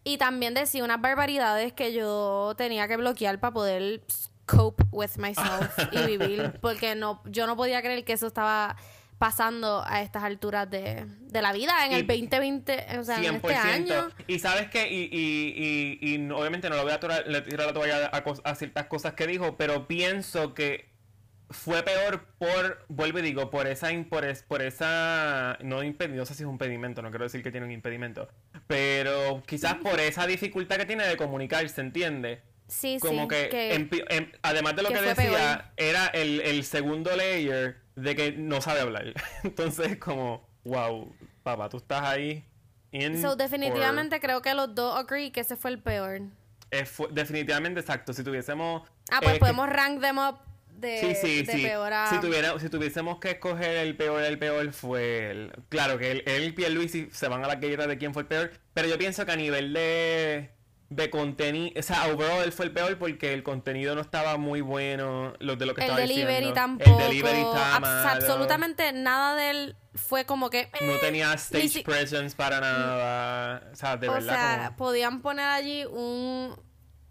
[0.04, 4.02] Y también decía unas barbaridades que yo tenía que bloquear para poder
[4.46, 8.76] cope with myself y vivir, porque no, yo no podía creer que eso estaba
[9.18, 13.35] pasando a estas alturas de, de la vida en Y- el 2020, o sea, en
[13.35, 13.57] este 100%.
[13.59, 14.09] año.
[14.28, 17.66] Y sabes que, y, y, y, y obviamente no lo voy a tirar, le tirar
[17.66, 20.88] la toalla a ciertas cosas que dijo, pero pienso que
[21.50, 26.26] fue peor por, vuelvo y digo, por esa, por, es- por esa, no impedimento, no
[26.26, 28.28] sé si es un impedimento, no quiero decir que tiene un impedimento,
[28.66, 32.42] pero quizás por esa dificultad que tiene de comunicarse, ¿entiende?
[32.66, 33.28] Sí, Como sí.
[33.28, 33.74] que, que-
[34.11, 38.61] em- además de lo que que, decía, era el, el segundo layer de que no
[38.61, 39.14] sabe hablar.
[39.42, 41.11] Entonces, como, wow,
[41.42, 42.44] papá, tú estás ahí.
[42.92, 46.20] in so, definitivamente creo que los dos agree que ese fue el peor.
[46.84, 48.12] fue- definitivamente exacto.
[48.12, 48.87] Si tuviésemos.
[49.11, 50.40] Ah, pues eh, que- podemos rank them up
[50.81, 51.62] de, Sí, sí, de sí.
[51.62, 52.07] peor a...
[52.11, 55.53] Si, tuviera, si tuviésemos que escoger el peor, el peor fue el...
[55.69, 58.29] Claro que él, él y Pierluisi se van a la galletas de quién fue el
[58.29, 60.51] peor, pero yo pienso que a nivel de,
[60.91, 64.61] de contenido, o sea, overall él fue el peor porque el contenido no estaba muy
[64.61, 66.55] bueno, lo de lo que el estaba delivery diciendo.
[66.55, 66.91] tampoco.
[66.91, 68.11] El delivery estaba Abs- malo.
[68.12, 70.71] absolutamente nada de él fue como que...
[70.81, 73.69] No eh, tenía stage si- presence para nada.
[73.73, 74.77] O sea, de o verdad sea, como...
[74.77, 76.55] podían poner allí un...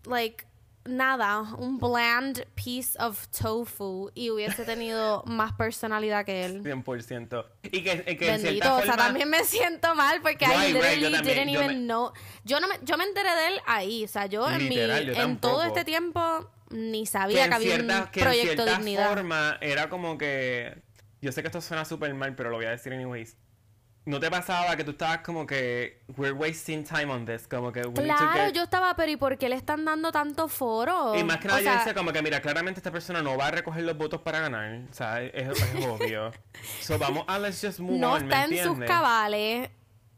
[0.05, 0.46] Like...
[0.87, 6.63] Nada, un bland piece of tofu y hubiese tenido más personalidad que él.
[6.63, 7.45] 100%.
[7.63, 9.03] Y que, y que en Bendito, cierta o sea, forma...
[9.05, 11.85] también me siento mal porque I Right, right, literally yo también, didn't yo even me-
[11.85, 12.11] know.
[12.45, 15.13] Yo no me, yo me enteré de él ahí, o sea, yo en mi, yo
[15.13, 18.63] en todo este tiempo ni que sabía que, en había cierta, un que en proyecto
[18.63, 19.09] cierta dignidad.
[19.09, 20.81] forma era como que
[21.21, 23.37] yo sé que esto suena súper mal pero lo voy a decir anyways
[24.07, 27.47] ¿no te pasaba que tú estabas como que we're wasting time on this?
[27.47, 31.13] como que Claro, get- yo estaba, pero ¿y por qué le están dando tanto foro?
[31.15, 33.37] y más que nada O yo sea, decía como que mira claramente esta persona no
[33.37, 36.31] va a recoger los votos para ganar o sea es, es obvio
[36.81, 39.69] so vamos a let's just move no on ¿me está en sus cabales.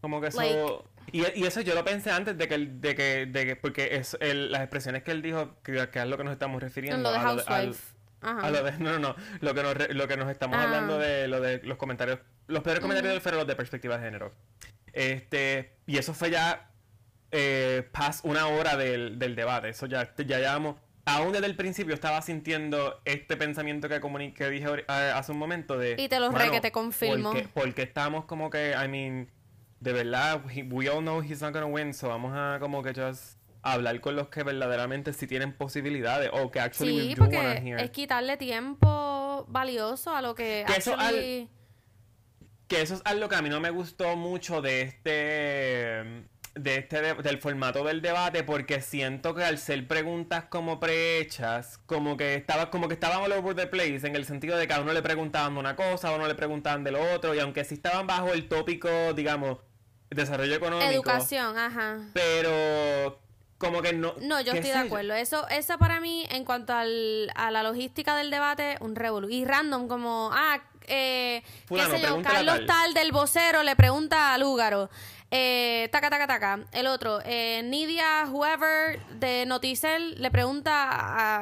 [0.02, 0.38] Como que eso...
[0.40, 3.96] Like- y, y eso yo lo pensé antes de que, de que, de que porque
[3.96, 6.98] es el- las expresiones que él dijo, que, que es lo que nos estamos refiriendo.
[6.98, 7.76] En lo de a al-.
[8.22, 8.48] Ajá.
[8.48, 10.64] a lo de, no, no, no, lo que nos, lo que nos estamos Ah.
[10.64, 13.98] hablando de lo de los comentarios, los peores comentarios de él fueron los de perspectiva
[13.98, 14.34] de género.
[14.94, 16.70] Este, y eso fue ya
[17.32, 21.94] eh, pas una hora del, del debate, eso ya, ya llevamos, aún desde el principio
[21.94, 24.02] estaba sintiendo este pensamiento que,
[24.34, 25.96] que dije hace un momento de...
[25.98, 27.32] Y te lo re que te confirmo.
[27.32, 29.30] Porque, porque estamos como que, I mean,
[29.80, 32.94] de verdad, we, we all know he's not gonna win, so vamos a como que
[32.94, 37.38] just hablar con los que verdaderamente sí tienen posibilidades o que actually Sí, do porque
[37.38, 37.80] hear.
[37.82, 41.50] es quitarle tiempo valioso a lo que Que eso actually-
[42.68, 47.02] Que eso es algo que a mí no me gustó mucho de este de este
[47.02, 52.34] de- del formato del debate porque siento que al ser preguntas como prehechas, como que
[52.36, 54.92] estaba como que estaban all over the place en el sentido de que a uno
[54.94, 57.76] le preguntaban de una cosa, a uno le preguntaban de lo otro y aunque sí
[57.76, 59.60] estaban bajo el tópico, digamos,
[60.10, 62.00] desarrollo económico, Educación, ajá.
[62.14, 63.20] pero
[63.60, 65.14] como que no No, yo estoy de acuerdo.
[65.14, 69.30] Eso, eso para mí, en cuanto al, a la logística del debate, un revolú.
[69.30, 72.66] Y random, como, ah, eh, qué sé yo, Carlos tal.
[72.66, 74.90] tal del vocero le pregunta a Lúgaro.
[75.32, 76.60] Eh, taca, taca, taca.
[76.72, 80.88] El otro, eh, Nidia, whoever de Noticel le pregunta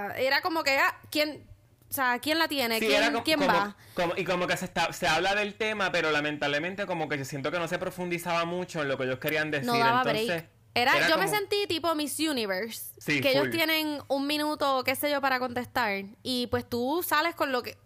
[0.10, 0.18] a...
[0.18, 1.48] Era como que, ah, ¿quién,
[1.90, 2.80] o sea, ¿quién la tiene?
[2.80, 3.78] Sí, ¿Quién, como- quién como- va?
[3.94, 7.24] como- y como que se, está, se habla del tema, pero lamentablemente como que yo
[7.24, 9.68] siento que no se profundizaba mucho en lo que ellos querían decir.
[9.68, 10.50] No daba entonces, break.
[10.82, 12.94] Era, yo me como- sentí tipo Miss Universe.
[13.00, 16.04] Sí, que ellos tienen un minuto, qué sé yo, para contestar.
[16.24, 17.78] Y pues tú sales con lo que.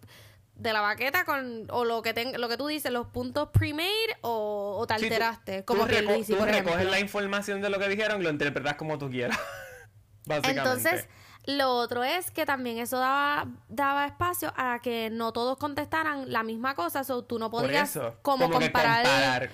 [0.56, 1.66] De la baqueta con.
[1.72, 3.90] O lo que ten- lo que tú dices, los puntos pre-made
[4.22, 5.60] o, o te Sí, tú- alteraste.
[5.64, 6.92] tú como reco- Pierluisi, tú por recoges ejemplo.
[6.92, 9.40] la información de lo que dijeron y lo interpretas como tú quieras.
[10.26, 10.60] Básicamente.
[10.60, 11.08] Entonces,
[11.48, 16.44] lo otro es que también eso daba, daba espacio a que no todos contestaran la
[16.44, 17.04] misma cosa.
[17.04, 19.04] So, tú no podías eso, como, que comparar.
[19.04, 19.50] comparar.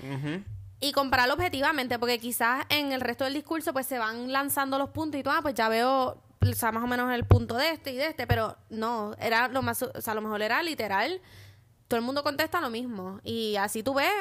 [0.79, 4.89] Y compararlo objetivamente, porque quizás en el resto del discurso pues se van lanzando los
[4.89, 7.71] puntos y tú, ah, pues ya veo, o sea, más o menos el punto de
[7.71, 10.61] este y de este, pero no, era lo más, o sea, a lo mejor era
[10.61, 11.21] literal,
[11.87, 14.11] todo el mundo contesta lo mismo y así tú ves,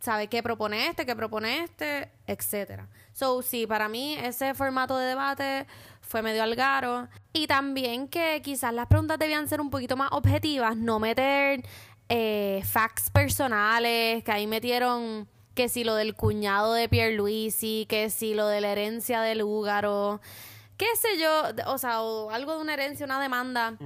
[0.00, 2.88] sabes qué propone este, qué propone este, etcétera.
[3.12, 5.66] So, sí, para mí ese formato de debate
[6.00, 10.76] fue medio algaro y también que quizás las preguntas debían ser un poquito más objetivas,
[10.76, 11.64] no meter
[12.08, 18.34] eh, facts personales, que ahí metieron que si lo del cuñado de Pierluisi, que si
[18.34, 20.20] lo de la herencia del húgaro,
[20.76, 21.30] qué sé yo,
[21.66, 23.76] o sea, o algo de una herencia, una demanda,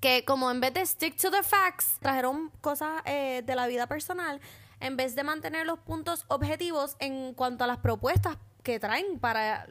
[0.00, 3.86] que como en vez de stick to the facts, trajeron cosas eh, de la vida
[3.86, 4.40] personal,
[4.80, 9.66] en vez de mantener los puntos objetivos en cuanto a las propuestas que traen para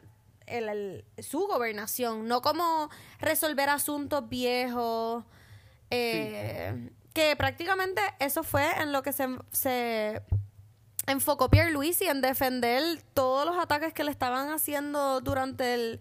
[0.46, 2.88] el- el- su gobernación, no como
[3.20, 5.24] resolver asuntos viejos,
[5.90, 10.22] eh, que prácticamente eso fue en lo que se, se
[11.06, 16.00] enfocó Pierre Luisi en defender todos los ataques que le estaban haciendo durante el,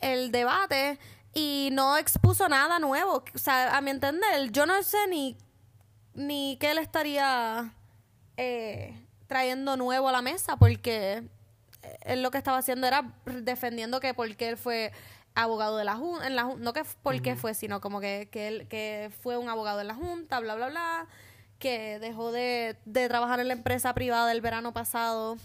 [0.00, 0.98] el debate
[1.34, 3.24] y no expuso nada nuevo.
[3.34, 5.36] O sea, a mi entender, yo no sé ni,
[6.14, 7.74] ni qué le estaría
[8.36, 11.24] eh, trayendo nuevo a la mesa porque
[12.02, 14.92] él lo que estaba haciendo era defendiendo que porque él fue
[15.34, 19.36] abogado de la junta, no que porque fue, sino como que, que él que fue
[19.36, 21.08] un abogado de la junta, bla, bla, bla,
[21.58, 25.36] que dejó de, de trabajar en la empresa privada el verano pasado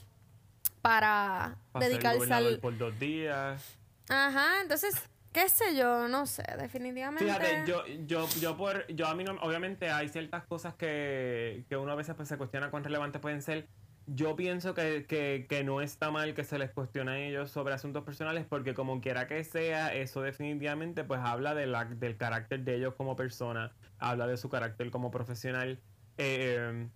[0.81, 2.59] para Para dedicarse al...
[2.59, 3.77] por dos días.
[4.09, 4.95] Ajá, entonces,
[5.31, 7.25] qué sé yo, no sé, definitivamente...
[7.25, 11.77] Fíjate, yo, yo, yo por, yo a mí no, obviamente hay ciertas cosas que, que
[11.77, 13.67] uno a veces pues, se cuestiona cuán relevantes pueden ser.
[14.07, 17.73] yo pienso que, que, que, no está mal que se les cuestione a ellos sobre
[17.75, 22.61] asuntos personales porque como quiera que sea, eso definitivamente pues habla de la, del carácter
[22.61, 25.79] de ellos como persona, habla de su carácter como profesional.
[26.19, 26.89] Eh,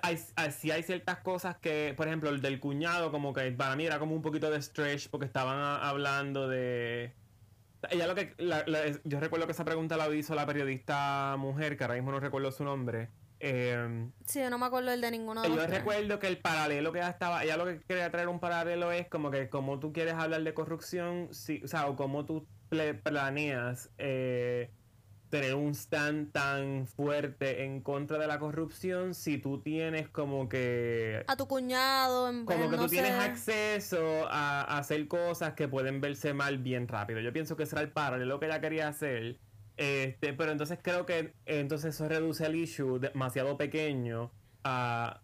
[0.00, 0.16] hay,
[0.52, 3.98] sí hay ciertas cosas que, por ejemplo, el del cuñado, como que para mí era
[3.98, 7.12] como un poquito de stretch porque estaban hablando de...
[7.90, 8.34] Ella lo que...
[9.04, 12.50] yo recuerdo que esa pregunta la hizo la periodista mujer, que ahora mismo no recuerdo
[12.50, 13.10] su nombre.
[13.40, 16.38] Eh, sí, yo no me acuerdo el de ninguno de los Yo recuerdo que el
[16.38, 19.80] paralelo que ella estaba, ella lo que quería traer un paralelo es como que como
[19.80, 22.46] tú quieres hablar de corrupción, sí, o sea, o como tú
[23.02, 24.70] planeas eh,
[25.34, 31.24] tener un stand tan fuerte en contra de la corrupción si tú tienes como que...
[31.26, 36.34] A tu cuñado, en Como que tú tienes acceso a, hacer cosas que pueden verse
[36.34, 37.18] mal bien rápido.
[37.18, 39.40] Yo pienso que será el paralelo que ella quería hacer.
[39.76, 44.30] Este, pero entonces creo que entonces eso reduce el issue demasiado pequeño
[44.62, 45.20] a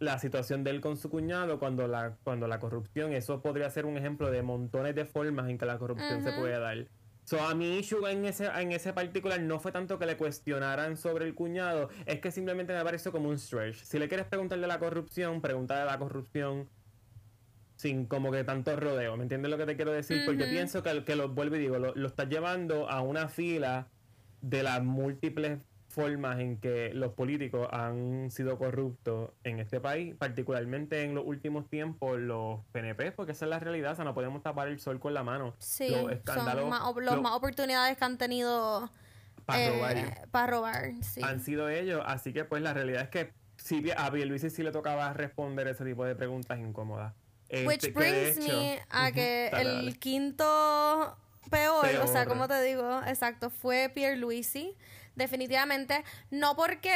[0.00, 3.86] la situación de él con su cuñado cuando la, cuando la corrupción, eso podría ser
[3.86, 6.88] un ejemplo de montones de formas en que la corrupción se puede dar.
[7.32, 10.98] So, a mi issue en ese, en ese particular no fue tanto que le cuestionaran
[10.98, 13.76] sobre el cuñado, es que simplemente me pareció como un stretch.
[13.76, 16.68] Si le quieres preguntar de la corrupción, pregunta de la corrupción
[17.76, 19.16] sin como que tanto rodeo.
[19.16, 20.26] ¿Me entiendes lo que te quiero decir?
[20.26, 23.88] Porque pienso que, que lo vuelvo y digo, lo, lo estás llevando a una fila
[24.42, 25.58] de las múltiples
[25.92, 31.68] formas en que los políticos han sido corruptos en este país, particularmente en los últimos
[31.68, 34.98] tiempos los PNP, porque esa es la realidad, o sea, no podemos tapar el sol
[34.98, 35.54] con la mano.
[35.58, 38.90] Sí, los escándalos, son más, más oportunidades que han tenido
[39.44, 39.96] para robar.
[39.98, 41.20] Eh, para robar sí.
[41.22, 44.72] Han sido ellos, así que pues la realidad es que sí, a Luis sí le
[44.72, 47.12] tocaba responder ese tipo de preguntas incómodas.
[47.50, 51.18] Which este, brings me a que el quinto
[51.50, 54.74] peor, o sea, como te digo, exacto, fue Pierre Luisi
[55.14, 56.04] definitivamente.
[56.30, 56.92] No porque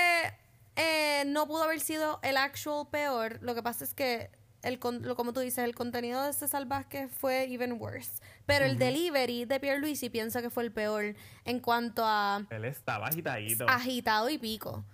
[0.76, 4.31] eh, no pudo haber sido el actual peor, lo que pasa es que,
[4.62, 8.22] el, como tú dices, el contenido de este salvaje fue even worse.
[8.46, 12.44] Pero el delivery de Pierre Luisi pienso que fue el peor en cuanto a...
[12.50, 13.66] Él estaba agitadito.
[13.68, 14.85] Agitado y pico.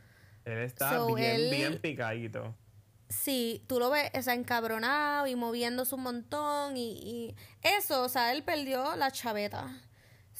[0.44, 2.54] Él estaba bien, bien picadito.
[3.08, 8.08] Sí, tú lo ves, o sea, encabronado y moviéndose un montón y, y eso, o
[8.08, 9.70] sea, él perdió la chaveta.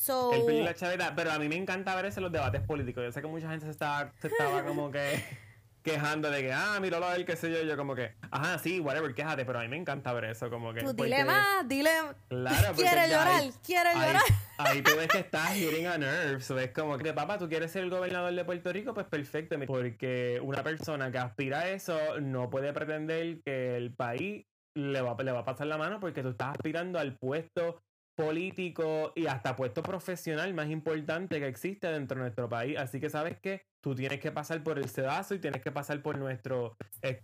[0.02, 0.32] So...
[0.32, 3.04] El la chaveta, pero a mí me encanta ver eso en los debates políticos.
[3.04, 5.22] Yo sé que mucha gente se estaba, se estaba como que
[5.84, 8.80] quejando de que, ah, míralo a él, qué sé yo, yo como que, ajá, sí,
[8.80, 10.80] whatever, quéjate, pero a mí me encanta ver eso, como que...
[10.80, 11.90] Tú dile más, dile...
[12.28, 14.22] Claro, quiere llorar, quiere llorar.
[14.58, 17.84] Ahí tú ves que estás hitting a nerves, ves como que, papá, tú quieres ser
[17.84, 22.50] el gobernador de Puerto Rico, pues perfecto, porque una persona que aspira a eso no
[22.50, 26.30] puede pretender que el país le va, le va a pasar la mano porque tú
[26.30, 27.80] estás aspirando al puesto
[28.14, 32.78] político y hasta puesto profesional más importante que existe dentro de nuestro país.
[32.78, 36.02] Así que sabes que tú tienes que pasar por el sedazo y tienes que pasar
[36.02, 36.76] por nuestro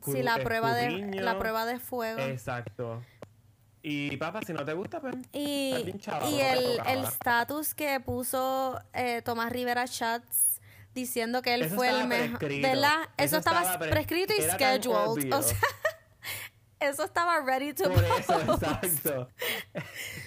[0.05, 2.21] Sí, la prueba de la prueba de fuego.
[2.21, 3.03] Exacto.
[3.83, 5.15] Y papá, si no te gusta, pues.
[5.33, 5.95] Y,
[6.31, 10.61] y el estatus que puso eh, Tomás Rivera Chats
[10.95, 12.39] diciendo que él fue el mejor.
[12.61, 13.09] ¿Verdad?
[13.17, 15.33] Eso, estaba, prescrito y scheduled.
[15.33, 15.57] O sea,
[16.81, 19.29] eso estaba ready to Por eso, exacto.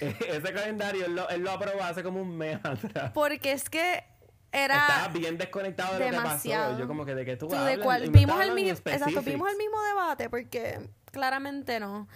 [0.00, 3.12] Ese calendario él lo, él lo aprobó hace como un mes atrás.
[3.14, 4.04] Porque es que
[4.52, 6.24] era estaba bien desconectado de demasiado.
[6.24, 6.80] lo que pasó.
[6.80, 7.76] Yo como que de que tú hablas, de
[8.10, 12.08] vimos el mismo exacto, vimos el mismo debate porque claramente no.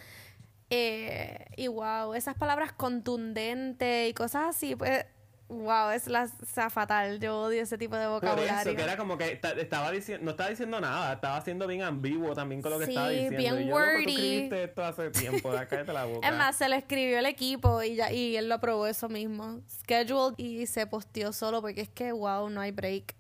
[0.68, 5.06] Eh, y wow, esas palabras contundentes y cosas así, pues
[5.48, 6.28] Wow, es la
[6.70, 7.20] fatal.
[7.20, 8.52] Yo odio ese tipo de vocabulario.
[8.52, 11.82] Por eso, que era como que estaba diciendo, no estaba diciendo nada, estaba siendo bien
[11.82, 13.38] ambiguo también con lo que estaba diciendo.
[13.38, 14.48] bien y yo, wordy.
[14.48, 16.28] tú esto hace tiempo, cállate la boca.
[16.28, 19.60] Es más, se lo escribió el equipo y ya y él lo aprobó eso mismo.
[19.68, 23.14] Scheduled y se posteó solo porque es que wow, no hay break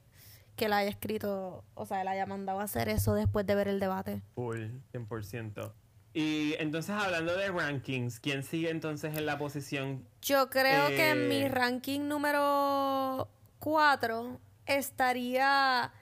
[0.56, 3.68] que la haya escrito, o sea, él haya mandado a hacer eso después de ver
[3.68, 4.22] el debate.
[4.34, 5.72] Full, 100%.
[6.16, 10.08] Y entonces hablando de rankings, ¿quién sigue entonces en la posición?
[10.22, 15.92] Yo creo que en mi eh, ranking número 4 estaría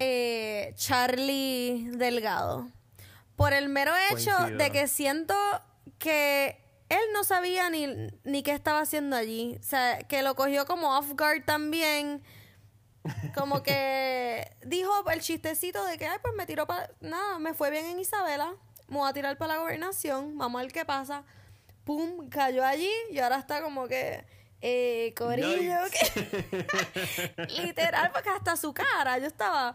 [0.00, 2.68] eh, Charlie Delgado.
[3.36, 5.36] Por el mero hecho de que siento
[6.00, 7.86] que él no sabía ni,
[8.24, 9.56] ni qué estaba haciendo allí.
[9.60, 12.24] O sea, que lo cogió como off guard también.
[13.36, 16.90] Como que dijo el chistecito de que, ay, pues me tiró para...
[17.00, 18.56] Nada, me fue bien en Isabela
[18.88, 21.24] me voy a tirar para la gobernación, vamos a ver qué pasa.
[21.84, 24.24] Pum, cayó allí y ahora está como que,
[24.60, 25.76] eh, corillo,
[27.62, 29.74] literal, porque hasta su cara, yo estaba,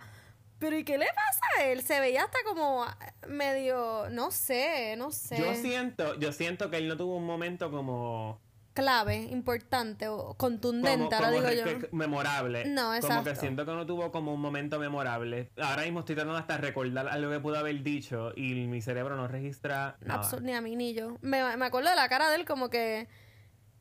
[0.58, 1.84] pero ¿y qué le pasa a él?
[1.84, 2.86] Se veía hasta como
[3.28, 5.38] medio, no sé, no sé.
[5.38, 8.41] Yo siento, yo siento que él no tuvo un momento como
[8.80, 11.88] clave, importante o contundente, ahora digo yo.
[11.92, 12.65] memorable.
[12.65, 13.15] No, exacto.
[13.18, 15.52] Como que siento que no tuvo como un momento memorable.
[15.62, 19.28] Ahora mismo estoy tratando hasta recordar algo que pudo haber dicho y mi cerebro no
[19.28, 20.30] registra nada.
[20.42, 21.18] ni a mí ni yo.
[21.22, 23.08] Me, me acuerdo de la cara de él como que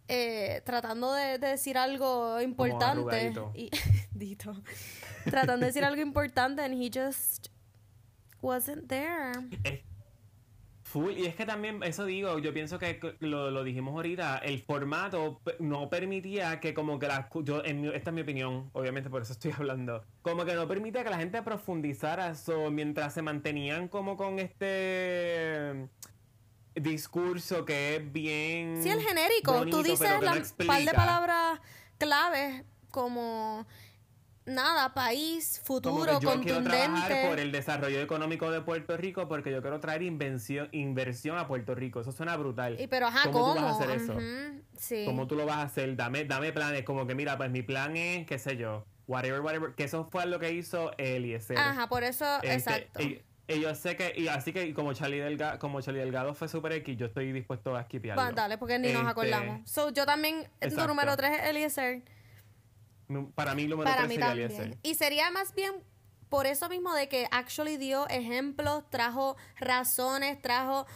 [0.09, 3.33] eh, tratando de, decir algo importante.
[3.55, 3.71] Y,
[4.11, 4.55] Dito.
[5.25, 7.49] tratando de decir algo importante and he just
[8.41, 9.33] wasn't there.
[10.89, 11.13] Full.
[11.17, 15.41] Y es que también, eso digo, yo pienso que lo, lo dijimos ahorita, el formato
[15.59, 17.29] no permitía que como que la...
[17.43, 20.05] Yo, en esta es mi opinión, obviamente por eso estoy hablando.
[20.23, 25.89] Como que no permitía que la gente profundizara eso mientras se mantenían como con este
[26.75, 28.83] discurso que es bien.
[28.83, 29.67] Sí, el genérico.
[29.67, 30.11] Tú dices
[30.59, 31.61] un par de palabras
[31.99, 33.67] claves como
[34.49, 39.63] nada, país, futuro, yo quiero trabajar por el desarrollo económico de Puerto Rico porque yo
[39.63, 42.01] quiero traer invención, inversión a Puerto Rico.
[42.01, 42.81] Eso suena brutal.
[42.81, 45.05] Y pero ajá, ¿cómo, tú vas a hacer eso?
[45.07, 45.97] ¿Cómo tú lo vas a hacer?
[45.97, 49.75] Dame, dame planes, como que mira, pues mi plan es, qué sé yo, whatever, whatever,
[49.75, 51.59] que eso fue lo que hizo Eliezer.
[51.59, 53.01] Ajá, por eso, este, exacto.
[53.51, 56.73] Y yo sé que, y así que como Charlie, Delgado, como Charlie Delgado fue Super
[56.73, 58.23] X, yo estoy dispuesto a skipearlo.
[58.23, 59.71] Bueno, dale, porque ni nos este, acordamos.
[59.71, 62.03] So, yo también, tu número 3 es Eliezer.
[63.35, 64.79] Para mí, número 3 sería Eliezer.
[64.83, 65.73] Y sería más bien
[66.29, 70.87] por eso mismo de que actually dio ejemplos, trajo razones, trajo...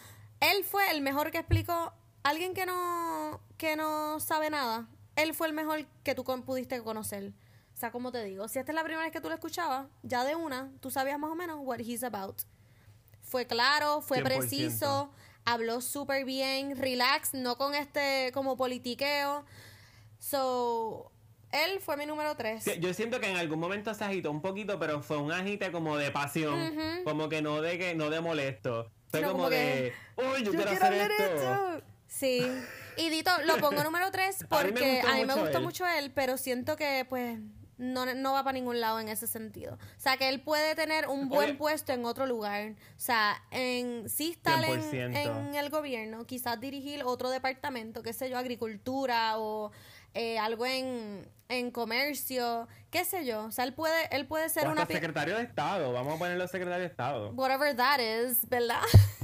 [0.40, 1.92] Él fue el mejor que explicó.
[2.25, 7.33] Alguien que no, que no sabe nada, él fue el mejor que tú pudiste conocer
[7.83, 10.22] sea, como te digo, si esta es la primera vez que tú lo escuchabas, ya
[10.25, 12.42] de una, tú sabías más o menos what he's about.
[13.22, 15.11] Fue claro, fue preciso,
[15.44, 19.44] habló súper bien, relax, no con este como politiqueo.
[20.20, 21.11] So,
[21.53, 22.65] él fue mi número tres.
[22.81, 25.97] yo siento que en algún momento se agitó un poquito, pero fue un agite como
[25.97, 28.91] de pasión, como que no de que no de molesto.
[29.09, 31.83] Fue como, de, uy, yo, quiero, hacer esto.
[32.07, 32.43] Sí.
[32.97, 36.77] Y Dito, lo pongo número tres porque a mí me gustó, mucho él, pero siento
[36.77, 37.38] que pues
[37.77, 39.75] no, va para ningún lado en ese sentido.
[39.75, 42.73] O sea, que él puede tener un buen puesto en otro lugar.
[42.97, 48.38] O sea, en sí estar en, el gobierno, quizás dirigir otro departamento, qué sé yo,
[48.38, 49.73] agricultura o
[50.14, 51.31] eh, algo en,
[51.72, 53.44] comercio, qué sé yo.
[53.44, 54.87] O sea, él puede, él puede ser una...
[54.87, 57.31] secretario de Estado, vamos a ponerlo secretario de Estado.
[57.33, 58.81] Whatever that is, ¿verdad?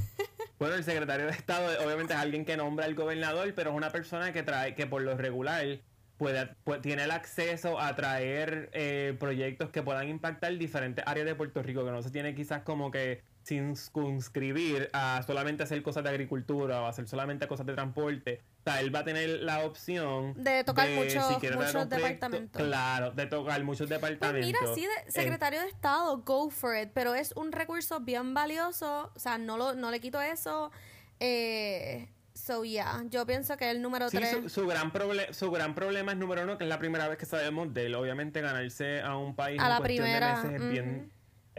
[0.59, 3.91] Bueno, el secretario de Estado obviamente es alguien que nombra al gobernador, pero es una
[3.91, 5.79] persona que trae, que por lo regular
[6.17, 11.63] puede, tiene el acceso a traer eh, proyectos que puedan impactar diferentes áreas de Puerto
[11.63, 16.81] Rico, que no se tiene quizás como que circunscribir a solamente hacer cosas de agricultura
[16.81, 18.41] o hacer solamente cosas de transporte.
[18.59, 21.41] O sea, él va a tener la opción de tocar muchos,
[21.89, 22.61] departamentos.
[22.61, 24.45] Claro, de tocar muchos pues departamentos.
[24.45, 29.11] mira, sí, de, secretario de Estado, go for it, pero es un recurso bien valioso,
[29.15, 30.71] o sea, no, lo, no le quito eso.
[31.19, 32.09] Eh,
[32.45, 34.51] So, yeah, yo pienso que el número 3.
[34.51, 34.91] Su, gran
[35.31, 37.95] su gran problema es número uno, que es la primera vez que sabemos de él.
[37.95, 40.41] Obviamente, ganarse a un país a en la primera.
[40.41, 41.11] De meses es, bien,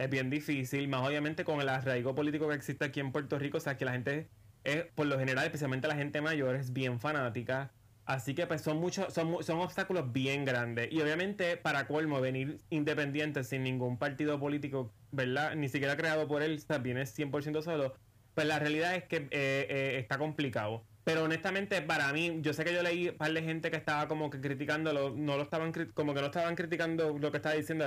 [0.03, 0.87] es bien difícil.
[0.87, 3.57] Más obviamente con el arraigo político que existe aquí en Puerto Rico.
[3.57, 4.27] O sea, que la gente,
[4.63, 7.71] es, por lo general, especialmente la gente mayor, es bien fanática.
[8.05, 10.91] Así que pues son muchos, son, son obstáculos bien grandes.
[10.91, 15.55] Y obviamente, para colmo, venir independiente sin ningún partido político, ¿verdad?
[15.55, 17.93] Ni siquiera creado por él, sea, viene 100% solo
[18.33, 20.83] pues la realidad es que eh, eh, está complicado.
[21.03, 24.07] Pero honestamente, para mí, yo sé que yo leí un par de gente que estaba
[24.07, 27.85] como que criticándolo, no lo estaban, como que no estaban criticando lo que estaba diciendo,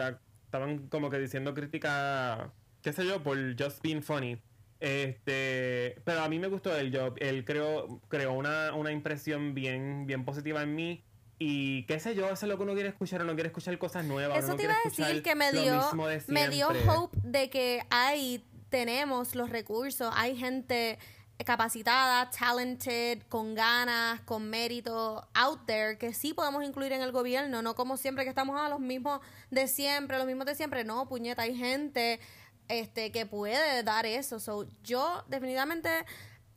[0.54, 4.40] estaban como que diciendo crítica, qué sé yo, por just being funny.
[4.78, 10.06] Este, pero a mí me gustó el job, él creó, creó una, una impresión bien,
[10.06, 11.04] bien positiva en mí.
[11.40, 14.04] Y qué sé yo, eso es lo que uno quiere escuchar, uno quiere escuchar cosas
[14.04, 14.38] nuevas.
[14.38, 15.82] Eso te iba a decir que me dio,
[16.28, 20.98] me dio hope de que hay tenemos los recursos, hay gente
[21.44, 27.60] capacitada, talented, con ganas, con mérito, out there, que sí podemos incluir en el gobierno,
[27.60, 29.20] no como siempre que estamos a los mismos
[29.50, 32.20] de siempre, los mismos de siempre, no, puñeta, hay gente
[32.68, 34.38] este que puede dar eso.
[34.38, 35.90] So, yo definitivamente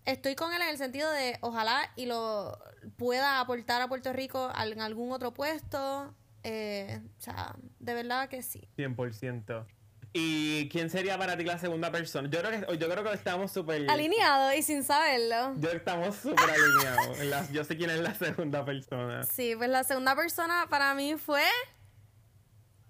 [0.06, 2.58] estoy con él en el sentido de ojalá y lo
[2.98, 6.14] pueda aportar a Puerto Rico en algún otro puesto.
[6.44, 8.70] Eh, o sea, de verdad que sí.
[8.78, 9.66] 100%.
[10.14, 12.30] ¿Y quién sería para ti la segunda persona?
[12.30, 13.90] Yo creo que, yo creo que estamos súper...
[13.90, 15.54] Alineados y sin saberlo.
[15.60, 17.52] Yo estamos súper alineados.
[17.52, 19.24] yo sé quién es la segunda persona.
[19.24, 21.44] Sí, pues la segunda persona para mí fue...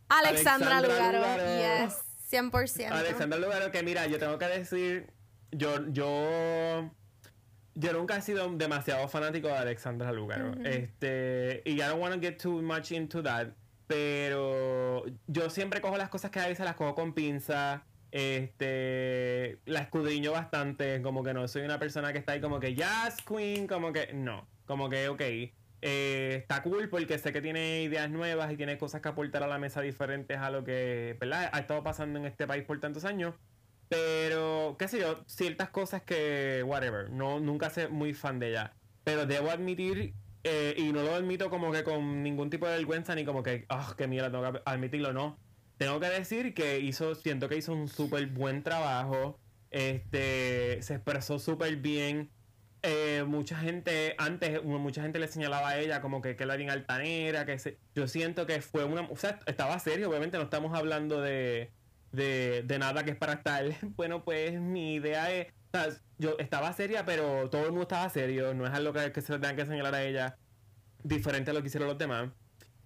[0.09, 1.19] Alexandra, Lugaro.
[1.57, 2.01] Yes,
[2.31, 2.91] 100%.
[2.91, 5.11] Alexandra Lugaro, que mira, yo tengo que decir...
[5.51, 6.91] Yo, yo...
[7.75, 10.53] Yo nunca he sido demasiado fanático de Alexandra Lugaro.
[10.63, 11.61] Este...
[11.65, 13.49] Y I don't want to get too much into that
[13.87, 17.85] pero yo siempre cojo las cosas que hay, se las cojo con pinza.
[18.11, 22.73] Este, la escudriño bastante, como que no soy una persona que está ahí como que,
[22.73, 25.21] yes, queen, como que no, como que, ok.
[25.81, 29.47] Eh, está cool porque sé que tiene ideas nuevas y tiene cosas que aportar a
[29.47, 33.35] la mesa diferentes a lo que ha estado pasando en este país por tantos años.
[33.89, 38.73] Pero, qué sé yo, ciertas cosas que, whatever, no, nunca sé muy fan de ella.
[39.03, 40.13] Pero debo admitir,
[40.43, 43.65] eh, y no lo admito como que con ningún tipo de vergüenza, ni como que,
[43.69, 45.37] ah, qué mierda, tengo que admitirlo, no.
[45.77, 49.39] Tengo que decir que hizo, siento que hizo un súper buen trabajo.
[49.69, 52.31] Este, se expresó súper bien.
[52.83, 56.69] Eh, mucha gente, antes, mucha gente le señalaba a ella como que, que era bien
[56.69, 60.77] altanera, que se, yo siento que fue una, o sea, estaba serio, obviamente no estamos
[60.77, 61.73] hablando de,
[62.11, 63.65] de, de nada que es para estar.
[63.95, 65.47] Bueno, pues mi idea es,
[65.77, 69.21] sea, yo estaba seria, pero todo el mundo estaba serio, no es algo que, que
[69.21, 70.37] se le tenga que señalar a ella,
[71.03, 72.29] diferente a lo que hicieron los demás.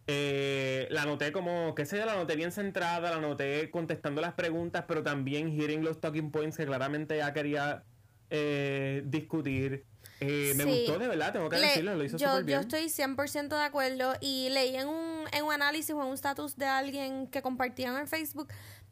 [0.08, 4.34] Eh, la noté como, qué sé yo, la noté bien centrada, la noté contestando las
[4.34, 7.84] preguntas, pero también hearing los talking points que claramente ya quería
[8.30, 9.86] eh, discutir.
[10.20, 12.62] Eh, me gustó de verdad, tengo que decirlo, lo hizo yo, bien.
[12.62, 16.14] Yo estoy 100% de acuerdo y leí en un, en un análisis o en un
[16.14, 18.50] status de alguien que compartían en Facebook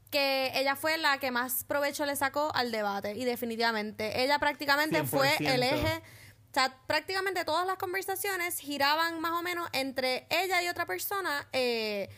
[0.10, 5.04] que ella fue la que más provecho le sacó al debate y definitivamente ella prácticamente
[5.04, 6.02] fue el eje
[6.50, 11.48] o sea, prácticamente todas las conversaciones giraban más o menos entre ella y otra persona,
[11.54, 12.10] eh,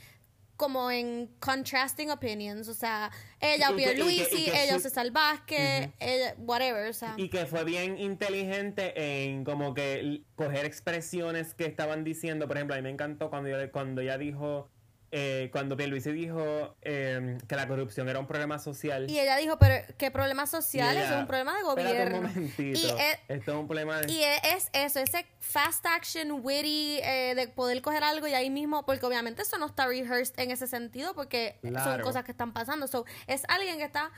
[0.56, 2.70] como en contrasting opinions.
[2.70, 3.12] O sea,
[3.42, 6.90] ella o Pierluisi, ella César Vázquez, ella, whatever.
[6.90, 7.16] O sea.
[7.18, 12.48] Y que fue bien inteligente en como que coger expresiones que estaban diciendo.
[12.48, 14.70] Por ejemplo, a mí me encantó cuando, cuando ella dijo
[15.14, 19.10] eh, cuando Pierluisi dijo em, que la corrupción era un problema social.
[19.10, 20.96] Y ella dijo, pero ¿qué problema social?
[20.96, 22.18] es un problema de gobierno.
[22.20, 22.80] Un momentito.
[22.80, 24.12] Y es, Esto es un problema de...
[24.12, 28.86] Y es eso, ese fast action, witty, eh, de poder coger algo y ahí mismo,
[28.86, 32.88] porque obviamente eso no está rehearsed en ese sentido, porque son cosas que están pasando.
[32.88, 34.12] So, es alguien que está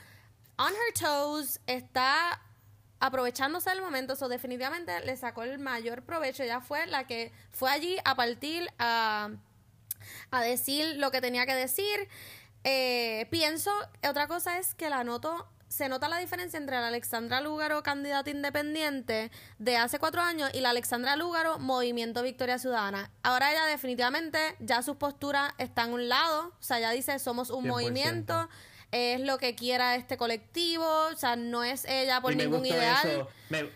[0.58, 2.40] on her toes, está
[3.00, 6.44] aprovechándose del momento, so definitivamente le sacó el mayor provecho.
[6.44, 9.30] Ella fue la que fue allí a partir a
[10.30, 12.08] a decir lo que tenía que decir.
[12.64, 13.70] Eh, pienso,
[14.08, 18.30] otra cosa es que la noto se nota la diferencia entre la Alexandra Lúgaro, candidata
[18.30, 23.10] independiente de hace cuatro años, y la Alexandra Lúgaro, Movimiento Victoria Ciudadana.
[23.24, 27.50] Ahora ella definitivamente, ya sus posturas están a un lado, o sea, ya dice, somos
[27.50, 28.48] un movimiento,
[28.92, 33.26] es lo que quiera este colectivo, o sea, no es ella por ningún ideal.
[33.48, 33.68] Me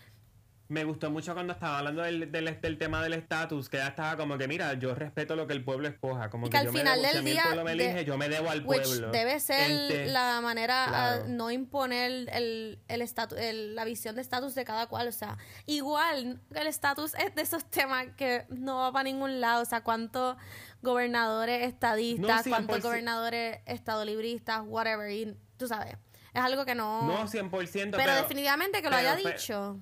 [0.83, 4.47] gustó mucho cuando estaba hablando del, del, tema del estatus, que ella estaba como que,
[4.47, 6.29] mira, yo respeto lo que el pueblo escoja.
[6.29, 7.41] Como que, al final del día.
[7.41, 9.09] el pueblo me elige, yo me debo al pueblo.
[9.09, 14.63] Debe ser este, la manera a no imponer el, el, la visión de estatus de
[14.63, 15.07] cada cual.
[15.07, 19.63] O sea, igual el estatus es de esos temas que no va para ningún lado.
[19.63, 20.37] O sea, cuántos
[20.83, 25.09] gobernadores estadistas, cuántos gobernadores estadolibristas, whatever.
[25.11, 25.95] Y tú sabes.
[26.31, 27.07] Es algo que no.
[27.07, 27.49] No, 100%.
[27.49, 29.79] Pero, pero definitivamente que lo haya dicho.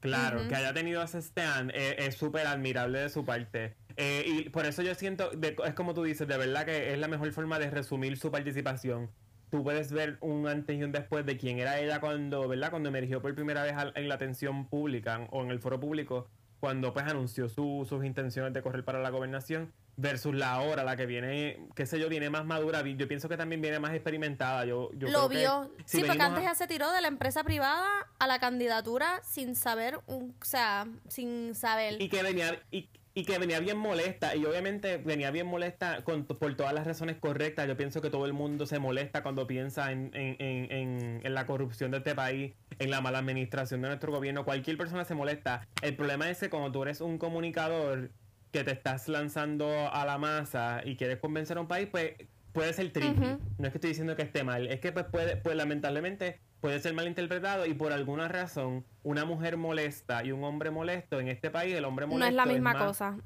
[0.00, 3.74] Claro, que haya tenido ese stand eh, es súper admirable de su parte.
[3.96, 7.08] Eh, y por eso yo siento, es como tú dices, de verdad que es la
[7.08, 9.10] mejor forma de resumir su participación.
[9.50, 12.70] Tú puedes ver un antes y un después de quién era ella cuando, ¿verdad?
[12.70, 16.28] Cuando emergió por primera vez en la atención pública o en el foro público,
[16.60, 21.06] cuando pues anunció sus intenciones de correr para la gobernación versus la hora, la que
[21.06, 22.82] viene, qué sé yo, viene más madura.
[22.82, 24.64] Yo pienso que también viene más experimentada.
[24.64, 25.72] Yo, yo Lo vio.
[25.84, 27.88] sí, porque antes ya se tiró de la empresa privada
[28.18, 32.00] a la candidatura sin saber, un, o sea, sin saber.
[32.00, 34.36] Y que venía, y, y que venía bien molesta.
[34.36, 37.66] Y obviamente venía bien molesta con, por todas las razones correctas.
[37.66, 41.46] Yo pienso que todo el mundo se molesta cuando piensa en, en, en, en la
[41.46, 44.44] corrupción de este país, en la mala administración de nuestro gobierno.
[44.44, 45.66] Cualquier persona se molesta.
[45.82, 48.10] El problema es que cuando tú eres un comunicador
[48.52, 52.12] que te estás lanzando a la masa y quieres convencer a un país, pues
[52.52, 53.14] puede ser tricky.
[53.58, 56.80] No es que estoy diciendo que esté mal, es que pues puede, pues lamentablemente puede
[56.80, 61.28] ser mal interpretado y por alguna razón una mujer molesta y un hombre molesto en
[61.28, 63.16] este país, el hombre molesto no es la misma cosa.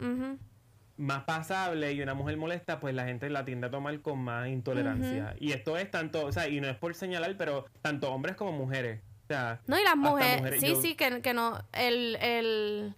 [0.98, 4.48] Más pasable y una mujer molesta, pues la gente la tiende a tomar con más
[4.48, 5.34] intolerancia.
[5.40, 8.52] Y esto es tanto, o sea, y no es por señalar, pero tanto hombres como
[8.52, 9.00] mujeres.
[9.24, 12.94] O sea, no, y las mujeres, sí, sí, que, que no, el, el,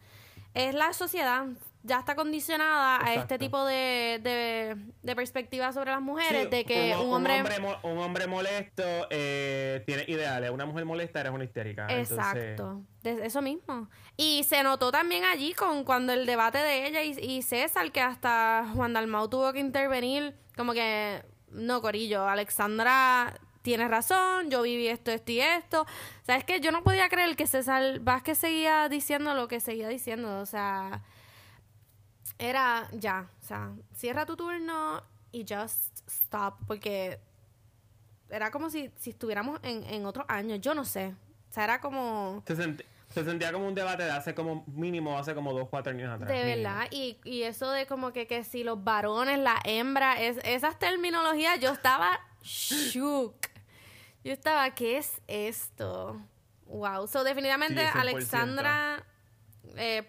[0.54, 1.46] es la sociedad
[1.84, 6.96] ya está condicionada a este tipo de, de, de perspectiva sobre las mujeres, de que
[6.96, 7.42] un, hombre...
[7.82, 11.86] Un hombre, molesto eh, tiene ideales, una mujer molesta eres una histérica.
[11.90, 13.90] Exacto, eso mismo.
[14.16, 18.00] Y se notó también allí con cuando el debate de ella y, y César, que
[18.00, 24.88] hasta Juan Dalmau tuvo que intervenir, como que, no, Corillo, Alexandra tienes razón, yo viví
[24.88, 25.82] esto, esto y esto.
[25.82, 29.58] O sea, es que yo no podía creer que César Vázquez seguía diciendo lo que
[29.58, 30.40] seguía diciendo.
[30.40, 31.02] O sea,
[32.38, 37.18] era ya, o sea, cierra tu turno y just stop, porque
[38.30, 41.14] era como si, si estuviéramos en, en otro año, yo no sé.
[41.50, 42.42] O sea, era como...
[43.14, 46.28] Se sentía como un debate de hace como mínimo, hace como dos, cuatro años atrás.
[46.28, 50.38] De verdad, y, y eso de como que, que si los varones, la hembra, es,
[50.42, 53.36] esas terminologías, yo estaba shook.
[54.24, 56.20] Yo estaba, ¿qué es esto?
[56.66, 57.06] Wow.
[57.06, 59.04] So, definitivamente, Alexandra,
[59.76, 60.02] eh,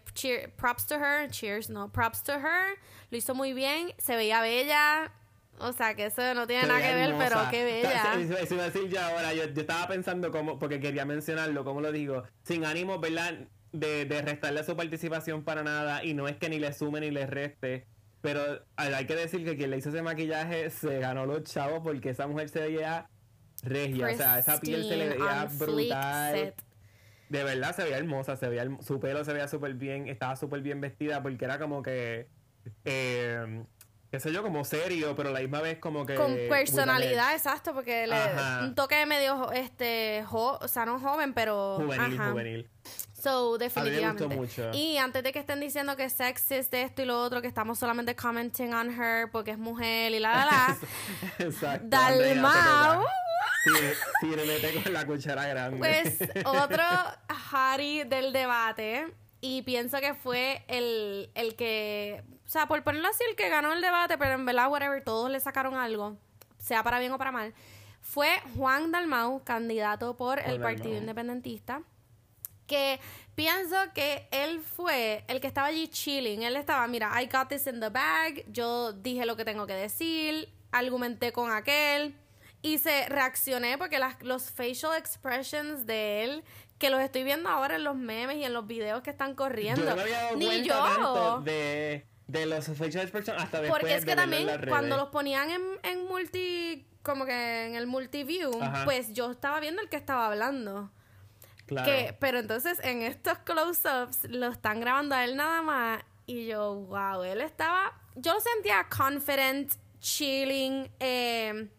[0.58, 2.78] props to her, cheers, no, props to her,
[3.12, 5.12] lo hizo muy bien, se veía bella,
[5.60, 8.14] o sea, que eso no tiene nada que ver, pero qué bella.
[8.42, 9.34] Eso iba a decir yo ahora.
[9.34, 13.48] Yo, estaba pensando cómo, porque quería mencionarlo, cómo lo digo, sin ánimo, ¿verdad?
[13.72, 16.04] De, de restarle su participación para nada.
[16.04, 17.88] Y no es que ni le sume ni le reste.
[18.22, 18.42] Pero
[18.76, 22.28] hay que decir que quien le hizo ese maquillaje se ganó los chavos porque esa
[22.28, 23.08] mujer se veía
[23.64, 24.08] regia.
[24.08, 26.54] o sea, esa piel se le veía brutal.
[27.30, 30.62] De verdad se veía hermosa, se veía su pelo se veía súper bien, estaba súper
[30.62, 32.28] bien vestida porque era como que
[32.84, 33.64] eh,
[34.16, 36.16] qué sé yo, como serio, pero a la misma vez como que...
[36.16, 38.16] Con personalidad, exacto, porque le,
[38.64, 41.76] un toque medio, este, o sea, no joven, pero...
[41.76, 42.70] Juvenil, juvenil.
[43.22, 44.28] So, definitivamente.
[44.28, 44.72] mucho.
[44.72, 48.16] Y antes de que estén diciendo que sexist esto y lo otro, que estamos solamente
[48.16, 50.78] commenting on her porque es mujer y la la la.
[51.40, 51.88] Exacto.
[51.90, 53.04] Dalmau.
[54.22, 55.80] Sí, le mete con la cuchara grande.
[55.80, 56.84] Pues otro
[57.52, 59.08] Harry del debate
[59.42, 63.74] y pienso que fue el, el que, o sea, por ponerlo así, el que ganó
[63.74, 66.18] el debate, pero en verdad, whatever, todos le sacaron algo,
[66.60, 67.54] sea para bien o para mal,
[68.02, 71.82] fue Juan Dalmau, candidato por el Partido Independentista,
[72.68, 73.00] que
[73.34, 76.44] pienso que él fue el que estaba allí chilling.
[76.44, 79.74] Él estaba, mira, I got this in the bag, yo dije lo que tengo que
[79.74, 82.16] decir, argumenté con aquel.
[82.62, 86.44] Y se reaccioné porque las, los facial expressions de él
[86.80, 89.84] que los estoy viendo ahora en los memes y en los videos que están corriendo.
[89.84, 91.42] Yo no había dado Ni yo.
[91.42, 96.06] De, de los facial hasta después Porque es que también cuando los ponían en, en
[96.06, 98.52] multi, como que en el multiview,
[98.84, 100.92] pues yo estaba viendo el que estaba hablando.
[101.66, 101.86] Claro.
[101.86, 106.76] Que, pero entonces en estos close-ups lo están grabando a él nada más y yo,
[106.76, 111.70] wow, él estaba, yo lo sentía confident, chilling, eh,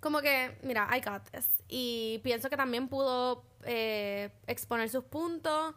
[0.00, 1.48] como que, mira, I got this.
[1.68, 5.74] Y pienso que también pudo eh, exponer sus puntos,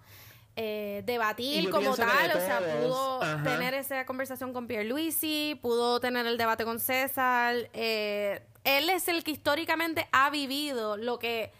[0.59, 6.25] eh, debatir como tal, o sea, pudo tener esa conversación con Pierre Luisi, pudo tener
[6.25, 7.69] el debate con César.
[7.73, 11.51] Eh, él es el que históricamente ha vivido lo que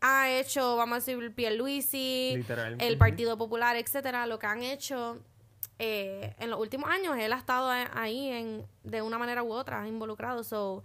[0.00, 2.44] ha hecho, vamos a decir, Pierre Luisi,
[2.78, 5.18] el Partido Popular, etcétera, lo que han hecho
[5.78, 7.18] en los últimos años.
[7.18, 10.84] Él ha estado ahí en, de una manera u otra involucrado, so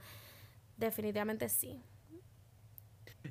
[0.76, 1.80] definitivamente sí.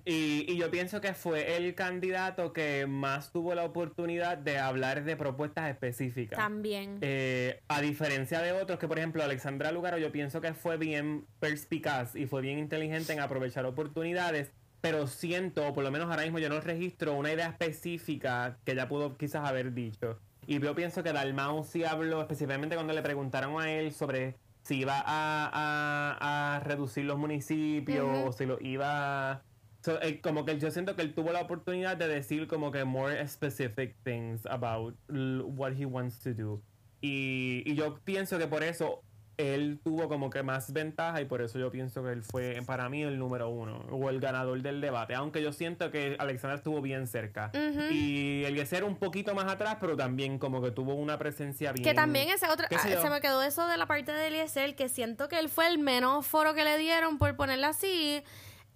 [0.05, 5.17] Y, yo pienso que fue el candidato que más tuvo la oportunidad de hablar de
[5.17, 6.37] propuestas específicas.
[6.37, 6.99] También.
[7.01, 11.27] Eh, a diferencia de otros, que por ejemplo Alexandra Lugaro, yo pienso que fue bien
[11.41, 16.39] perspicaz y fue bien inteligente en aprovechar oportunidades, pero siento, por lo menos ahora mismo
[16.39, 20.19] yo no registro una idea específica que ya pudo quizás haber dicho.
[20.47, 24.81] Y yo pienso que Dalmau sí habló, específicamente cuando le preguntaron a él sobre si
[24.81, 29.43] iba a, reducir los municipios o si lo iba
[29.87, 33.27] eh, como que yo siento que él tuvo la oportunidad de decir como que more
[33.29, 36.63] specific things about what he wants to do.
[37.01, 39.05] Y, y yo pienso que por eso
[39.39, 42.89] él tuvo como que más ventaja y por eso yo pienso que él fue para
[42.89, 45.15] mí el número uno o el ganador del debate.
[45.15, 47.53] Aunque yo siento que Alexander estuvo bien cerca.
[47.91, 51.85] Y el ser un poquito más atrás, pero también como que tuvo una presencia bien.
[51.85, 52.67] Que también ese otro.
[52.69, 55.69] Ah, se me quedó eso de la parte de Eliezer, que siento que él fue
[55.69, 58.25] el menos foro que le dieron, por ponerlo así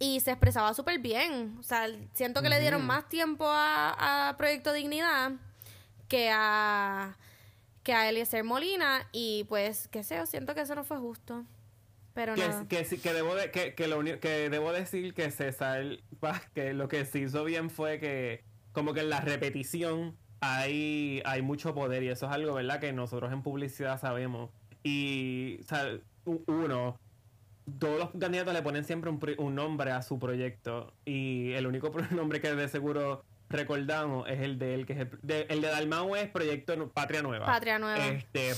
[0.02, 1.56] y se expresaba súper bien.
[1.60, 5.32] O sea, siento que le dieron más tiempo a, Proyecto Dignidad
[6.08, 7.16] que a
[7.84, 11.44] que a Eliezer Molina y pues qué sé, siento que eso no fue justo.
[12.14, 12.66] Pero que, no.
[12.66, 15.84] Que, que, debo que, que, lo, que debo decir que César
[16.52, 21.42] que lo que se hizo bien fue que como que en la repetición hay, hay
[21.42, 22.80] mucho poder y eso es algo, ¿verdad?
[22.80, 24.50] Que nosotros en publicidad sabemos.
[24.82, 26.98] Y, o sea, uno,
[27.78, 32.40] todos los candidatos le ponen siempre un, nombre a su proyecto y el único nombre
[32.40, 36.16] que de seguro recordamos es el de él, que es el de, el de Dalmau
[36.16, 37.46] es Proyecto Patria Nueva.
[37.46, 38.06] Patria Nueva.
[38.08, 38.52] Este,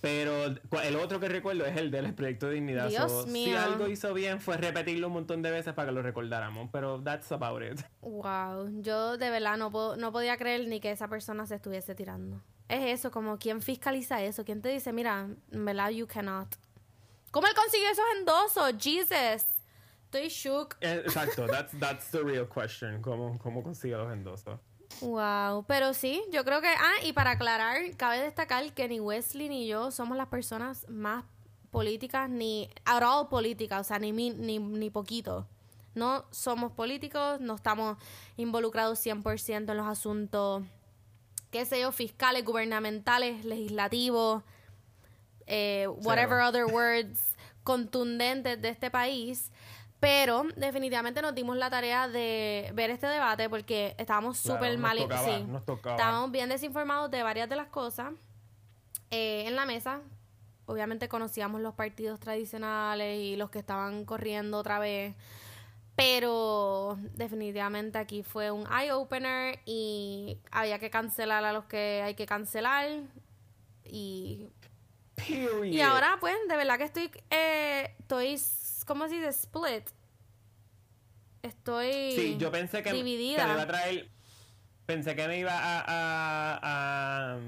[0.00, 2.88] pero el otro que recuerdo es el del Proyecto de Dignidad.
[2.88, 3.44] Dios mío.
[3.44, 7.02] Si algo hizo bien fue repetirlo un montón de veces para que lo recordáramos, pero
[7.02, 7.80] that's about it.
[8.00, 12.42] Wow, yo de verdad no, no podía creer ni que esa persona se estuviese tirando.
[12.68, 16.48] Es eso, como quién fiscaliza eso, quién te dice, mira, en verdad you cannot.
[17.30, 18.74] ¿Cómo él consiguió esos endosos?
[18.78, 19.46] Jesus.
[20.04, 20.76] Estoy shook.
[20.80, 23.00] Eh, exacto, that's, that's the real question.
[23.00, 24.58] ¿Cómo, cómo consiguió los endosos?
[25.00, 26.68] Wow, pero sí, yo creo que.
[26.68, 31.24] Ah, y para aclarar, cabe destacar que ni Wesley ni yo somos las personas más
[31.70, 35.46] políticas, ni at all políticas, o sea, ni, ni, ni poquito.
[35.94, 37.96] No somos políticos, no estamos
[38.36, 40.64] involucrados 100% en los asuntos,
[41.50, 44.42] qué sé yo, fiscales, gubernamentales, legislativos,
[45.50, 47.34] eh, whatever other words
[47.64, 49.50] contundentes de este país.
[49.98, 54.96] Pero definitivamente nos dimos la tarea de ver este debate porque estábamos súper mal.
[54.96, 58.14] Sí, estábamos bien desinformados de varias de las cosas
[59.10, 60.00] eh, en la mesa.
[60.64, 65.14] Obviamente conocíamos los partidos tradicionales y los que estaban corriendo otra vez.
[65.96, 72.14] Pero definitivamente aquí fue un eye opener y había que cancelar a los que hay
[72.14, 72.88] que cancelar.
[73.84, 74.48] Y.
[75.28, 77.10] Y ahora, pues, de verdad que estoy.
[77.30, 78.38] Eh, estoy
[78.86, 79.28] ¿cómo se dice?
[79.28, 79.88] Split.
[81.42, 83.46] Estoy sí, yo pensé que, dividida.
[83.46, 84.10] me iba a traer,
[84.84, 87.38] pensé que me iba a, a,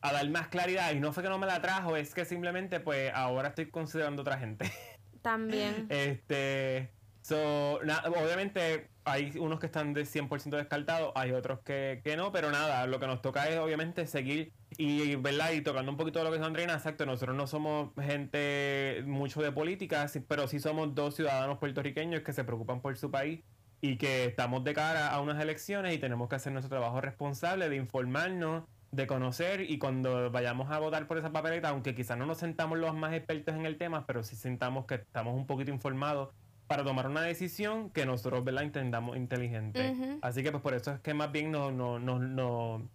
[0.00, 2.80] a, dar más claridad y no fue que no me la trajo, es que simplemente
[2.80, 4.72] pues ahora estoy considerando otra gente.
[5.22, 5.86] También.
[5.90, 6.90] este,
[7.22, 12.50] so, obviamente hay unos que están de 100% descartados, hay otros que, que no, pero
[12.50, 15.52] nada, lo que nos toca es obviamente seguir y, ¿verdad?
[15.52, 19.40] Y tocando un poquito de lo que es Andreina, exacto, nosotros no somos gente mucho
[19.42, 23.44] de política, pero sí somos dos ciudadanos puertorriqueños que se preocupan por su país
[23.80, 27.68] y que estamos de cara a unas elecciones y tenemos que hacer nuestro trabajo responsable
[27.68, 32.26] de informarnos, de conocer y cuando vayamos a votar por esa papeleta, aunque quizás no
[32.26, 35.70] nos sentamos los más expertos en el tema, pero sí sentamos que estamos un poquito
[35.70, 36.30] informados
[36.66, 40.18] para tomar una decisión que nosotros, ¿verdad?, entendamos inteligente.
[40.22, 42.88] Así que pues por eso es que más bien no, no, no, no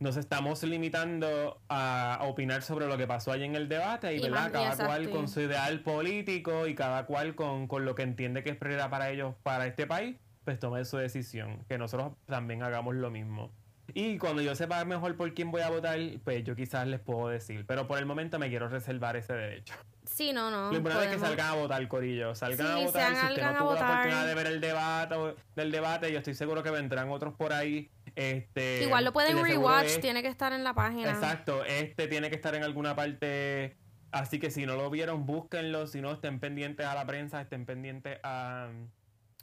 [0.00, 4.52] nos estamos limitando a, opinar sobre lo que pasó allí en el debate y, ¿verdad?
[4.52, 8.50] cada cual con su ideal político y cada cual con, con, lo que entiende que
[8.50, 11.64] es prioridad para ellos, para este país, pues tome su decisión.
[11.68, 13.50] Que nosotros también hagamos lo mismo.
[13.94, 17.28] Y cuando yo sepa mejor por quién voy a votar, pues yo quizás les puedo
[17.28, 17.64] decir.
[17.66, 19.74] Pero por el momento me quiero reservar ese derecho.
[20.18, 20.72] Sí, no, no.
[20.72, 22.34] Lo importante es que salgan a votar, Corillo.
[22.34, 23.14] Salgan a votar.
[23.14, 25.14] Si usted no tuvo la oportunidad de ver el debate,
[25.54, 30.00] del debate, yo estoy seguro que vendrán otros por ahí este, Igual lo pueden rewatch,
[30.00, 31.08] tiene que estar en la página.
[31.08, 33.76] Exacto, este tiene que estar en alguna parte.
[34.10, 35.86] Así que si no lo vieron, búsquenlo.
[35.86, 38.70] Si no, estén pendientes a la prensa, estén pendientes a,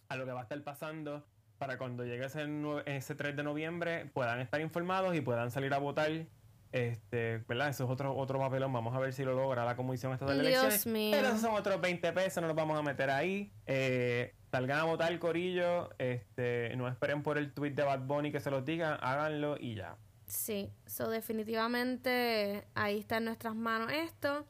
[0.09, 1.25] a lo que va a estar pasando
[1.57, 2.45] para cuando llegue ese,
[2.85, 6.11] ese 3 de noviembre puedan estar informados y puedan salir a votar.
[6.71, 7.69] Este, ¿verdad?
[7.69, 8.73] Eso es otro, otro papelón.
[8.73, 10.83] Vamos a ver si lo logra la Comisión Estatal de Elecciones.
[10.83, 13.51] Pero esos son otros 20 pesos, no nos vamos a meter ahí.
[13.65, 18.31] Eh, salgan a votar el corillo, este, no esperen por el tweet de Bad Bunny
[18.31, 19.97] que se los diga, háganlo y ya.
[20.27, 24.45] Sí, so definitivamente ahí está en nuestras manos esto.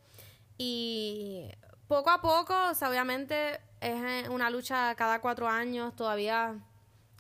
[0.57, 1.49] Y
[1.88, 2.53] poco a poco,
[2.88, 6.55] obviamente es eh, una lucha cada cuatro años, todavía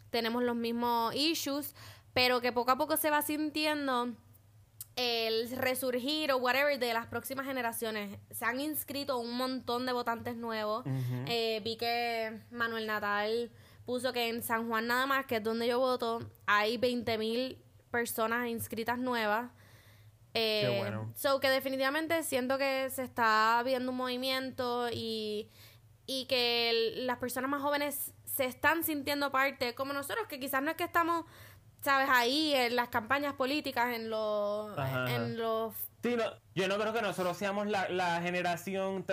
[0.09, 1.75] tenemos los mismos issues,
[2.13, 4.13] pero que poco a poco se va sintiendo
[4.95, 8.17] el resurgir o whatever de las próximas generaciones.
[8.31, 10.85] Se han inscrito un montón de votantes nuevos.
[11.27, 13.51] Eh, vi que Manuel Natal
[13.85, 17.57] puso que en San Juan nada más, que es donde yo voto, hay 20 mil
[17.91, 19.51] personas inscritas nuevas.
[20.33, 21.11] Eh, Qué bueno.
[21.15, 25.49] So que definitivamente siento que se está viendo un movimiento y,
[26.05, 30.71] y que las personas más jóvenes se están sintiendo parte, como nosotros, que quizás no
[30.71, 31.25] es que estamos
[31.85, 34.77] sabes, ahí en las campañas políticas, en los...
[35.07, 35.73] En los...
[36.03, 36.17] Sí,
[36.53, 39.05] yo no creo que nosotros seamos la, generación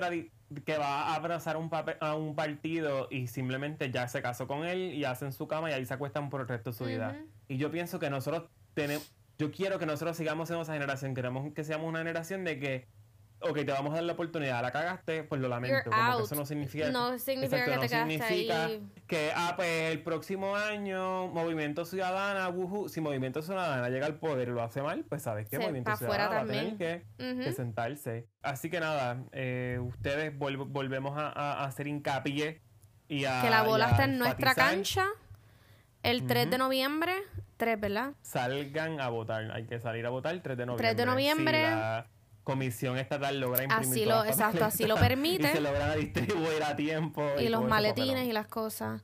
[0.64, 1.70] que va a abrazar un
[2.01, 5.75] a un partido y simplemente ya se casó con él y hacen su cama y
[5.75, 7.16] ahí se acuestan por el resto de su vida.
[7.49, 9.12] Y yo pienso que nosotros tenemos...
[9.39, 12.89] Yo quiero que nosotros sigamos siendo esa generación, queremos que seamos una generación de que
[13.43, 15.90] ok, te vamos a dar la oportunidad, la cagaste, pues lo lamento.
[15.90, 18.70] como que eso no significa, no significa que te significa
[19.07, 24.49] que, ah, pues el próximo año, Movimiento Ciudadana, wuhu, si Movimiento Ciudadana llega al poder
[24.49, 28.28] y lo hace mal, pues sabes que Movimiento Ciudadana va a tener que, sentarse.
[28.43, 32.62] Así que nada, eh, ustedes volvemos a, hacer hincapié
[33.09, 33.43] y a.
[33.43, 35.07] Que la bola está en nuestra cancha
[36.03, 37.14] el 3 de noviembre.
[37.57, 38.14] 3, ¿verdad?
[38.22, 40.88] Salgan a votar, hay que salir a votar el 3 de noviembre.
[40.88, 41.66] 3 de noviembre.
[42.45, 45.49] Comisión Estatal logra imprimir así lo, exacto, así lo permite.
[45.49, 47.24] y se logra distribuir a tiempo.
[47.38, 49.03] Y, los maletines y las cosas.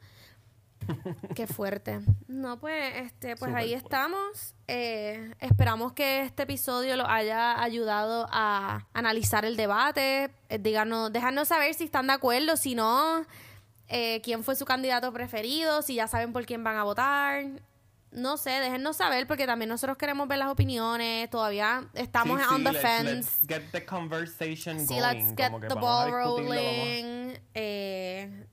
[1.35, 2.01] Qué fuerte.
[2.27, 4.55] No, pues, este, pues ahí estamos.
[4.67, 10.31] Eh, esperamos que este episodio lo haya ayudado a analizar el debate.
[10.49, 13.25] Eh, díganos, déjanos saber si están de acuerdo, si no,
[13.89, 17.45] eh, quién fue su candidato preferido, si ya saben por quién van a votar
[18.11, 21.29] no sé, déjennos saber porque también nosotros queremos ver las opiniones.
[21.31, 23.15] Todavía estamos on the fence.
[23.15, 27.39] Let's get the conversation sí, let's get the ball rolling.
[27.55, 28.47] Eh,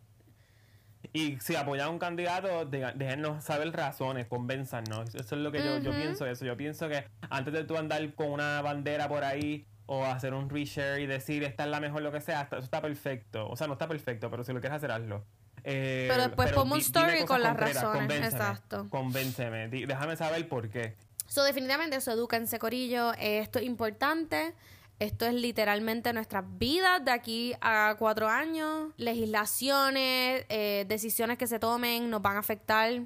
[1.13, 5.15] y si apoyan a un candidato, déjennos saber razones, convénzanos.
[5.15, 6.43] Eso es lo que yo, yo pienso eso.
[6.43, 10.49] Yo pienso que antes de tú andar con una bandera por ahí o hacer un
[10.49, 13.47] reshare y decir esta es la mejor lo que sea, eso está perfecto.
[13.47, 15.25] O sea, no está perfecto, pero si lo quieres hacer, hazlo.
[15.67, 18.87] Eh, Pero después ponme un story con las razones, convénceme, exacto.
[18.89, 19.67] Convénceme.
[19.67, 20.95] Déjame saber por qué.
[21.27, 23.13] So, definitivamente eso, edúquense, corillo.
[23.13, 24.53] Eh, esto es importante.
[24.99, 28.93] Esto es literalmente nuestras vidas de aquí a cuatro años.
[28.97, 33.01] Legislaciones, eh, decisiones que se tomen nos van a afectar.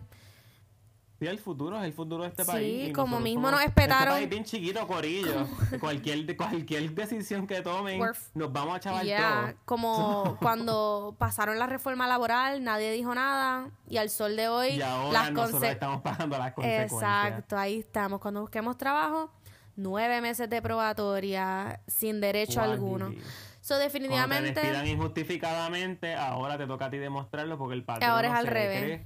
[1.19, 2.89] Sí, el futuro es el futuro de este Sí, país.
[2.89, 5.45] y como mismo nos esperaron- Este país bien chiquito, corillo.
[5.81, 8.01] cualquier, cualquier decisión que tomen,
[8.33, 9.53] nos vamos a chaval Yeah, todo.
[9.65, 13.69] como cuando pasaron la reforma laboral, nadie dijo nada.
[13.89, 16.93] Y al sol de hoy, Y ahora las nosotros conse- estamos pagando las consecuencias.
[17.01, 18.21] Exacto, ahí estamos.
[18.21, 19.29] Cuando busquemos trabajo,
[19.75, 23.09] nueve meses de probatoria sin derecho Guau, alguno.
[23.61, 24.59] So, Cuando te definitivamente.
[24.61, 28.45] despidan injustificadamente, ahora te toca a ti demostrarlo porque el patrón Ahora es no al
[28.45, 28.83] se revés.
[28.83, 29.05] cree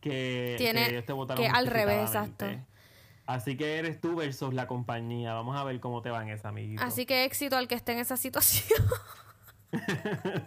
[0.00, 2.66] que, Tiene- que ellos te votaron que al revés, justificadamente.
[3.26, 5.34] Así que eres tú versus la compañía.
[5.34, 6.82] Vamos a ver cómo te va en esa, amiguito.
[6.82, 8.80] Así que éxito al que esté en esa situación.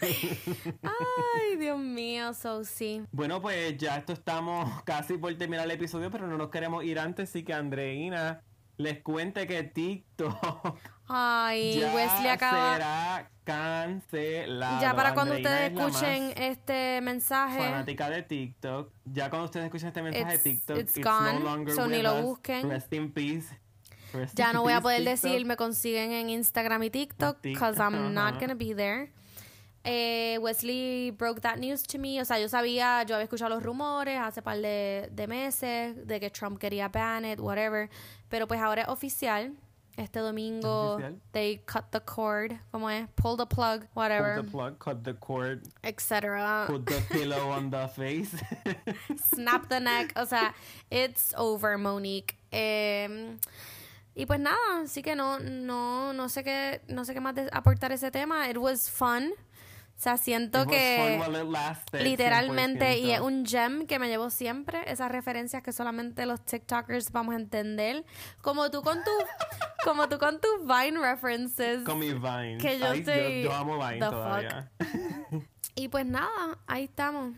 [0.82, 3.04] Ay, Dios mío, so sí.
[3.12, 7.00] Bueno, pues ya esto estamos casi por terminar el episodio, pero no nos queremos ir
[7.00, 8.42] antes, así que Andreina
[8.78, 10.78] les cuente que TikTok
[11.10, 12.74] Ay, ya Wesley acaba.
[12.76, 14.82] será cancelado.
[14.82, 18.92] Ya para cuando Andreina ustedes es escuchen este mensaje, fanática de TikTok.
[19.06, 21.88] Ya cuando ustedes escuchen este mensaje It's- de TikTok, it's it's, gone, no longer so
[21.88, 22.22] ni lo us.
[22.24, 22.70] busquen.
[22.70, 23.48] Rest in peace.
[24.14, 25.22] Rest ya in no voy a peace, poder TikTok.
[25.32, 28.40] decir, me consiguen en Instagram y TikTok, Tik- because I'm not ajá.
[28.42, 29.12] gonna be there.
[29.86, 32.22] Eh, Wesley broke that news to me.
[32.22, 36.20] O sea, yo sabía, yo había escuchado los rumores hace par de, de meses de
[36.20, 37.90] que Trump quería ban it, whatever.
[38.28, 39.54] Pero pues ahora es oficial.
[40.00, 41.20] Este domingo, oficial?
[41.34, 43.08] they cut the cord, ¿cómo es?
[43.16, 46.68] Pull the plug, whatever, Pull the plug, cut the cord, etc.
[46.68, 48.32] put the pillow on the face.
[49.36, 50.14] Snap the neck.
[50.16, 50.54] O sea,
[50.90, 52.38] it's over, Monique.
[52.52, 53.38] Eh,
[54.16, 57.50] y pues nada, así que no, no, no sé qué, no sé qué más de-
[57.52, 58.50] aportar ese tema.
[58.50, 59.32] It was fun.
[59.98, 63.26] O sea, siento It was que fun while it lasted, literalmente, y es 100%.
[63.26, 68.06] un gem que me llevo siempre, esas referencias que solamente los TikTokers vamos a entender.
[68.42, 69.12] Como tú con tu,
[69.84, 71.84] como tú con tus Vine references.
[71.84, 72.62] Con mis Vines.
[72.62, 74.72] que yo Ay, estoy- yo, amo Vine todavía.
[75.76, 77.34] Y pues nada, ahí estamos.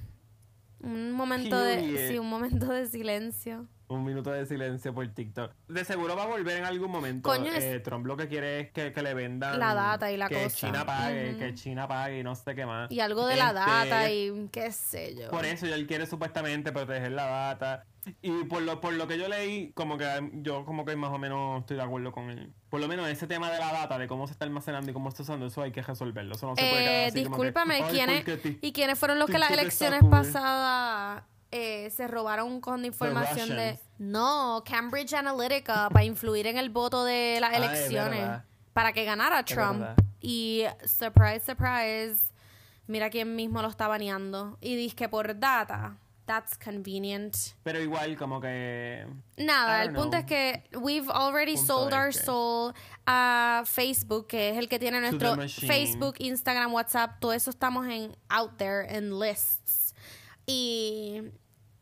[0.79, 3.67] Un momento de, sí, un momento de silencio.
[3.87, 5.51] Un minuto de silencio por TikTok.
[5.67, 7.27] De seguro va a volver en algún momento.
[7.29, 9.59] Coño, es- eh, Trump lo que quiere es que, que le vendan.
[9.59, 10.55] La data y la que cosa.
[10.55, 12.89] China pague, que China pague y no sé qué más.
[12.89, 15.29] Y algo de la Este, data y qué sé yo.
[15.29, 17.85] Por eso él quiere supuestamente proteger la data.
[18.21, 20.07] Y por lo, por lo que yo leí, como que
[20.41, 22.51] yo como que más o menos estoy de acuerdo con él.
[22.69, 25.09] Por lo menos ese tema de la data, de cómo se está almacenando y cómo
[25.09, 26.33] está usando, eso hay que resolverlo.
[26.35, 28.25] Eso no se puede quedar así como que, discúlpame, "Ay, ¿quiénes,
[28.61, 30.09] ¿y quiénes fueron los que las elecciones cool".
[30.09, 33.77] pasadas eh, se robaron con información de...
[33.99, 38.29] No, Cambridge Analytica para influir en el voto de las Ah, es elecciones.
[38.73, 39.83] para que ganara Trump.
[40.21, 42.31] Y surprise, surprise,
[42.87, 44.57] mira quién mismo lo está baneando.
[44.61, 45.97] Y dice que por data.
[46.31, 47.35] That's convenient.
[47.63, 49.05] Pero igual, como que.
[49.35, 50.19] Nada, el don't punto know.
[50.21, 52.73] es que we've already Punto sold our soul
[53.05, 55.35] a Facebook, que es el que tiene nuestro.
[55.35, 59.93] Facebook, Instagram, WhatsApp, todo eso estamos en out there en lists.
[60.45, 61.21] Y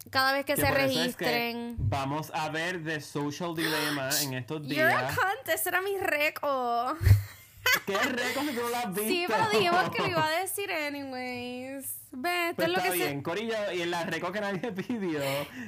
[0.09, 4.09] cada vez que, que se eso es que registren vamos a ver The Social Dilemma
[4.23, 5.15] en estos You're a días.
[5.15, 6.97] cunt, ese era mi reco.
[7.85, 9.01] ¿Qué récord si tú no lo has visto?
[9.09, 11.95] Sí, pero dijimos que lo iba a decir anyways.
[12.11, 13.23] Ve, esto Pues es lo está que bien, se...
[13.23, 15.21] Corillo, y en la reco que nadie pidió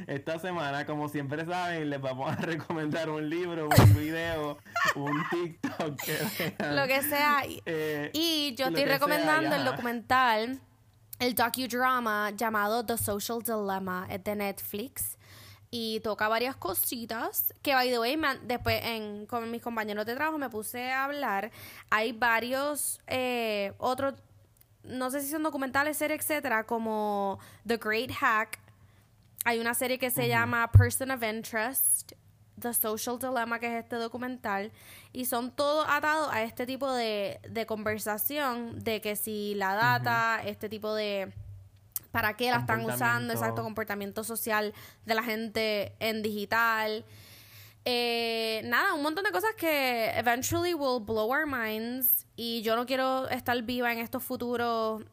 [0.08, 4.58] esta semana, como siempre saben, les vamos a recomendar un libro, un video,
[4.96, 6.76] un TikTok que vean.
[6.76, 7.46] Lo que sea.
[7.46, 10.60] Y- Eh, Y yo estoy que sea, recomendando el documental,
[11.20, 15.18] el docudrama llamado The Social Dilemma, es de Netflix.
[15.74, 20.38] Y toca varias cositas que, by the way, después en, con mis compañeros de trabajo
[20.38, 21.50] me puse a hablar.
[21.90, 24.16] Hay varios eh, otros,
[24.84, 28.60] no sé si son documentales, series, etcétera, como The Great Hack.
[29.46, 32.12] Hay una serie que se llama Person of Interest,
[32.60, 34.74] The Social Dilemma, que es este documental,
[35.14, 40.42] y son todos atados a este tipo de, de conversación, de que si la data,
[40.46, 41.32] este tipo de...
[42.12, 43.34] ¿Para qué la están usando?
[43.34, 44.74] Exacto, comportamiento social
[45.06, 47.06] de la gente en digital.
[47.86, 52.26] Eh, nada, un montón de cosas que eventually will blow our minds.
[52.36, 55.04] Y yo no quiero estar viva en estos futuros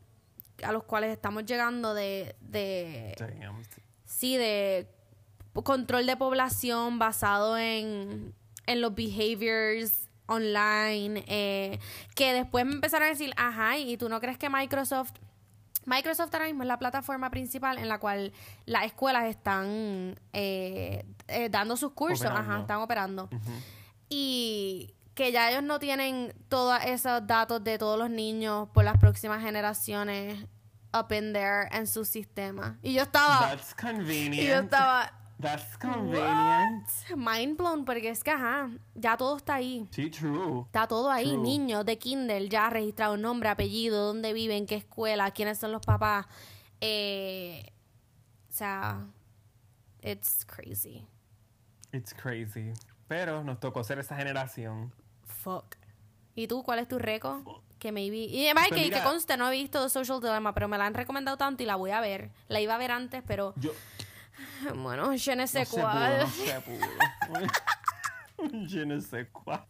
[0.63, 3.63] a los cuales estamos llegando de, de Damn.
[4.05, 4.89] sí, de
[5.65, 8.35] control de población basado en,
[8.67, 11.79] en los behaviors online, eh,
[12.15, 15.13] que después me empezaron a decir, ajá, y tú no crees que Microsoft,
[15.89, 18.33] Microsoft ahora mismo es la plataforma principal en la cual
[18.67, 23.29] las escuelas están eh, eh, dando sus cursos, ajá, están operando.
[24.09, 28.99] Y que ya ellos no tienen todos esos datos de todos los niños por las
[28.99, 30.47] próximas generaciones
[30.93, 32.79] up in there en su sistema.
[32.83, 33.49] Y yo estaba...
[33.49, 34.35] That's convenient.
[34.35, 35.18] Y yo estaba...
[35.41, 36.85] That's convenient.
[37.11, 37.17] What?
[37.17, 39.87] Mind blown, porque es que, ajá, ya todo está ahí.
[39.93, 40.63] Sí, true.
[40.67, 41.43] Está todo ahí, True.
[41.43, 46.27] niños de Kindle, ya registrado nombre, apellido, dónde viven, qué escuela, quiénes son los papás.
[46.81, 47.63] Eh,
[48.49, 49.07] o sea,
[50.03, 51.07] it's crazy.
[51.93, 52.73] It's crazy.
[53.07, 54.93] Pero nos tocó ser esa generación.
[55.25, 55.77] Fuck.
[56.35, 57.43] ¿Y tú cuál es tu récord?
[57.79, 58.17] Que maybe.
[58.25, 60.87] Y Pues que, que mira- conste, no he visto The Social Dilemma, pero me la
[60.87, 62.31] han recomendado tanto y la voy a ver.
[62.49, 63.71] La iba a ver antes, pero Yo
[64.77, 65.83] bueno, je ne sais quoi.
[65.83, 66.87] no se pudo.
[68.69, 69.65] Yo no sé cuál.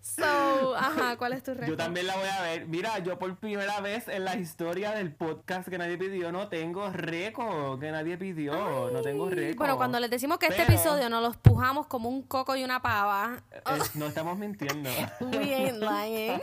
[0.00, 1.68] So, ajá, ¿cuál es tu récord?
[1.70, 2.66] Yo también la voy a ver.
[2.66, 6.90] Mira, yo por primera vez en la historia del podcast que nadie pidió no tengo
[6.90, 7.80] récord.
[7.80, 8.90] Que nadie pidió.
[8.92, 9.56] no tengo récord.
[9.58, 12.82] Bueno, cuando les decimos que este episodio nos los pujamos como un coco y una
[12.82, 13.42] pava,
[13.76, 14.90] Es- no estamos mintiendo.
[15.20, 16.40] we ain't lying.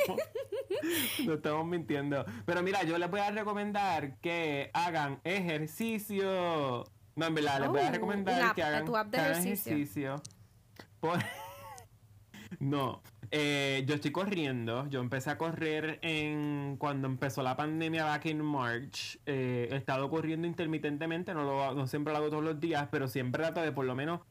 [1.25, 2.25] No estamos mintiendo.
[2.45, 6.83] Pero mira, yo les voy a recomendar que hagan ejercicio.
[7.15, 9.17] No, en verdad, les voy Oh, a recomendar un app, que hagan, tu app de
[9.17, 9.71] que hagan ejercicio.
[9.73, 10.21] ejercicio.
[10.99, 11.19] Por-
[12.59, 14.87] No, eh, yo estoy corriendo.
[14.89, 19.19] Yo empecé a correr en cuando empezó la pandemia back in March.
[19.25, 23.07] Eh, he estado corriendo intermitentemente, no, lo, no siempre lo hago todos los días, pero
[23.07, 24.21] siempre trato de por lo menos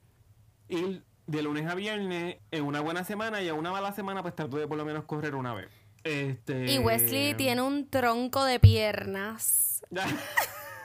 [0.69, 4.35] ir de lunes a viernes en una buena semana y en una mala semana pues
[4.35, 5.69] trato de por lo menos correr una vez.
[6.09, 6.73] Este...
[6.73, 9.83] Y Wesley tiene un tronco de piernas.
[9.91, 10.03] no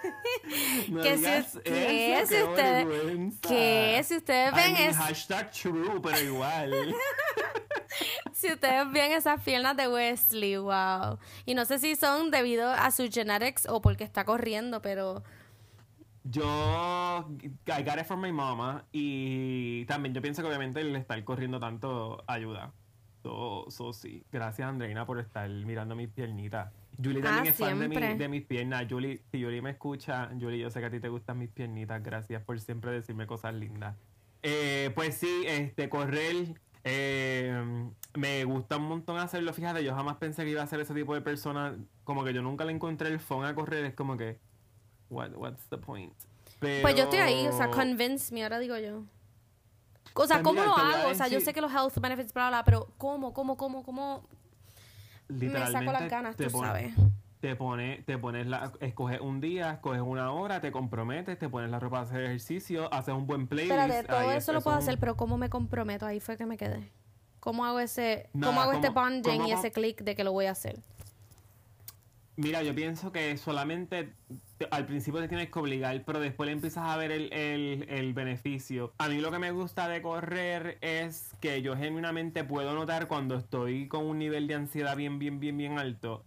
[1.02, 5.52] que si, digas que eso, si ustedes, que si ustedes I ven mean, es, hashtag
[5.52, 6.96] true, pero igual.
[8.34, 11.20] si ustedes ven esas piernas de Wesley, wow.
[11.46, 15.24] Y no sé si son debido a sus genetics o porque está corriendo, pero
[16.24, 17.28] Yo,
[17.68, 18.86] I got it from my mama.
[18.92, 22.74] Y también yo pienso que obviamente el estar corriendo tanto ayuda.
[23.24, 24.24] So, so sí.
[24.32, 26.72] Gracias, Andreina, por estar mirando mis piernitas.
[27.02, 28.18] Julie también Ah, es fan de, mi- siempre.
[28.18, 28.86] de mis piernas.
[28.90, 32.04] Julie, si Julie me escucha, Julie, yo sé que a ti te gustan mis piernitas.
[32.04, 33.96] Gracias por siempre decirme cosas lindas.
[34.44, 36.54] Eh, pues sí, este, correr.
[36.84, 39.54] eh, me gusta un montón hacerlo.
[39.54, 41.78] Fíjate, yo jamás pensé que iba a ser ese tipo de persona.
[42.04, 43.86] Como que yo nunca le encontré el phone a correr.
[43.86, 44.38] Es como que,
[45.10, 46.14] what, what's the point?
[46.60, 49.04] pues yo estoy ahí, o sea, convince me, ahora digo yo.
[50.16, 51.10] O sea, ¿cómo lo hago?
[51.10, 53.84] O sea, yo sé que los health benefits, bla, bla, bla, pero ¿cómo, cómo, cómo,
[53.84, 54.28] cómo
[55.30, 56.94] me saco las ganas, tú sabes?
[57.40, 61.70] Te pones, te pones la, escoges un día, escoges una hora, te comprometes, te pones
[61.70, 63.72] la ropa para hacer ejercicio, haces un buen playlist.
[63.78, 66.06] Espérate, todo ahí eso lo puedo un- hacer, pero ¿cómo me comprometo?
[66.06, 66.90] Ahí fue que me quedé.
[67.42, 70.24] ¿Cómo hago ese, Nada, cómo hago este ¿cómo- bonding cómo- y ese click de que
[70.24, 70.80] lo voy a hacer?
[72.36, 74.18] Mira, yo pienso que solamente
[74.58, 77.88] te- al principio te tienes que obligar, pero después le empiezas a ver el, el-
[77.90, 78.96] el beneficio.
[78.98, 83.36] A mí lo que me gusta de correr es que yo genuinamente puedo notar cuando
[83.36, 86.26] estoy con un nivel de ansiedad bien, bien, bien, bien alto,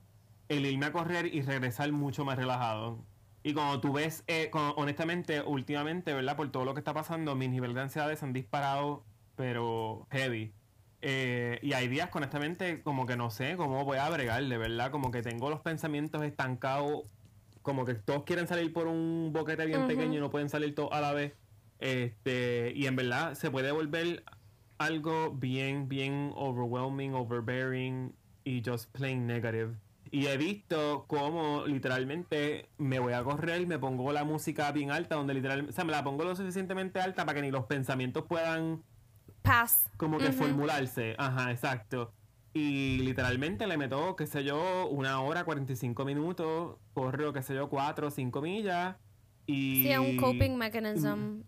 [0.48, 3.04] el irme a correr y regresar mucho más relajado.
[3.42, 6.36] Y cuando tú ves, eh, cuando- honestamente, últimamente, ¿verdad?
[6.36, 10.52] Por todo lo que está pasando, mis niveles de ansiedad se han disparado, pero heavy.
[11.08, 14.90] Eh, y hay días, honestamente, como que no sé cómo voy a bregarle, ¿verdad?
[14.90, 17.04] Como que tengo los pensamientos estancados,
[17.62, 20.90] como que todos quieren salir por un boquete bien pequeño y no pueden salir todos
[20.90, 21.34] a la vez.
[21.78, 24.24] Este, y en verdad se puede volver
[24.78, 29.76] algo bien, bien overwhelming, overbearing y just plain negative.
[30.10, 35.14] Y he visto cómo literalmente me voy a correr, me pongo la música bien alta,
[35.14, 38.24] donde literalmente, o sea, me la pongo lo suficientemente alta para que ni los pensamientos
[38.24, 38.82] puedan
[39.46, 39.88] Pass.
[39.96, 41.14] como que formularse.
[41.18, 42.12] Ajá, exacto.
[42.52, 47.68] Y literalmente le meto, qué sé yo, una hora, 45 minutos, corro, qué sé yo,
[47.68, 48.96] 4 o 5 millas.
[49.46, 51.42] Y Sí, es un coping mechanism.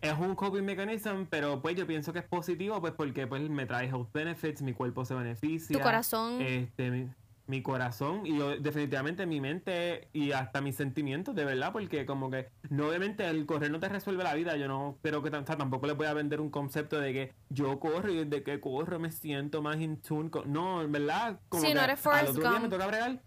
[0.00, 3.66] es un coping mechanism, pero pues yo pienso que es positivo, pues porque pues me
[3.66, 5.76] trae health benefits, mi cuerpo se beneficia.
[5.76, 6.40] Tu corazón.
[6.40, 7.08] Este, mi,
[7.50, 12.30] mi corazón y yo, definitivamente mi mente y hasta mis sentimientos, de verdad, porque como
[12.30, 15.44] que, no obviamente el correr no te resuelve la vida, yo no creo que, o
[15.44, 18.60] sea, tampoco le voy a vender un concepto de que yo corro y desde que
[18.60, 20.50] corro me siento más in tune con...
[20.52, 23.20] No, en verdad, como Sí, que no eres al otro día me toca bregar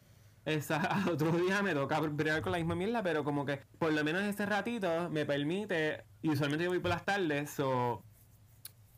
[0.45, 3.93] esa, al otro día me toca bregar con la misma mierda, pero como que por
[3.93, 8.03] lo menos ese ratito me permite, y usualmente yo voy por las tardes, o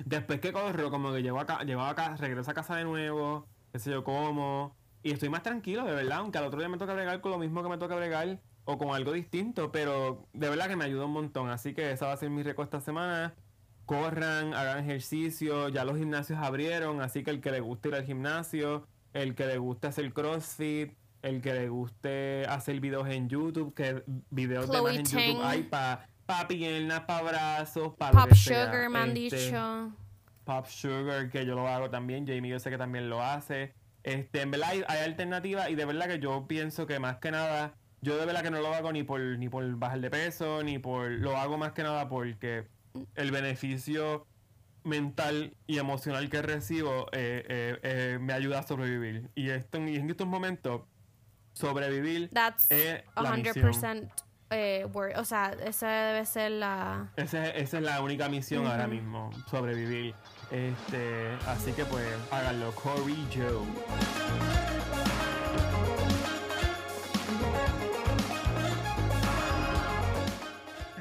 [0.03, 3.79] después que corro, como que llego acá, llego acá, regreso a casa de nuevo, qué
[3.79, 6.95] sé yo, como, y estoy más tranquilo, de verdad, aunque al otro día me toca
[6.95, 10.67] bregar con lo mismo que me toca bregar, o con algo distinto, pero de verdad
[10.67, 13.35] que me ayuda un montón, así que esa va a ser mi récord esta semana.
[13.85, 18.03] Corran, hagan ejercicio, ya los gimnasios abrieron, así que el que le guste ir al
[18.03, 23.75] gimnasio, el que le guste hacer crossfit, el que le guste hacer videos en YouTube,
[23.75, 24.01] que
[24.31, 28.89] videos de más Chloe en YouTube hay para pa piernas, para brazos, para Pop Sugar
[28.89, 29.93] me han dicho.
[30.45, 33.75] Pop Sugar, que yo lo hago también, Jamie yo sé que también lo hace.
[34.05, 37.31] Este, en verdad hay, hay alternativas y de verdad que yo pienso que más que
[37.31, 40.61] nada, yo de verdad que no lo hago ni por, ni por bajar de peso,
[40.61, 42.67] ni por, lo hago más que nada porque
[43.15, 44.27] el beneficio
[44.83, 49.31] mental y emocional que recibo eh, eh, eh, me ayuda a sobrevivir.
[49.33, 50.83] Y, esto, y en estos momentos,
[51.53, 54.11] sobrevivir That's es la 100% misión.
[54.51, 55.17] eh, word.
[55.17, 57.11] O sea, esa debe ser la...
[57.15, 60.13] Esa, es- esa es la única misión ahora mismo, sobrevivir.
[60.55, 63.65] Este, así que pues háganlo, Corey Joe.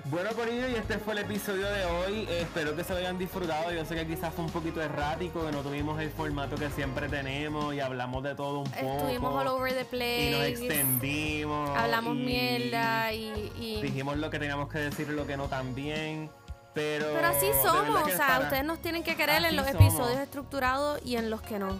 [0.06, 2.26] Bueno, Corillo, y este fue el episodio de hoy.
[2.28, 3.72] Eh, espero que se lo hayan disfrutado.
[3.72, 7.08] Yo sé que quizás fue un poquito errático, que no tuvimos el formato que siempre
[7.08, 8.96] tenemos y hablamos de todo un poco.
[8.98, 10.48] Estuvimos all over the y nos place.
[10.50, 11.70] extendimos.
[11.76, 13.52] Hablamos y mierda y...
[13.58, 16.30] y- Dijimos lo que teníamos que decir y lo que no también.
[16.74, 19.66] Pero, Pero así somos, o sea, para- ustedes nos tienen que querer Así en los
[19.66, 19.80] somos.
[19.82, 21.78] episodios estructurados y en los que no.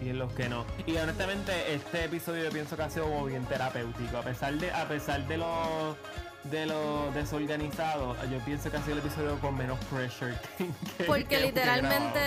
[0.00, 0.64] y en los que no.
[0.86, 4.16] Y honestamente, este episodio yo pienso que ha sido como bien terapéutico.
[4.16, 5.96] A pesar de, a pesar de lo
[6.44, 10.66] de lo desorganizado, yo pienso que ha sido el episodio con menos pressure que,
[10.96, 12.20] que- Porque que- literalmente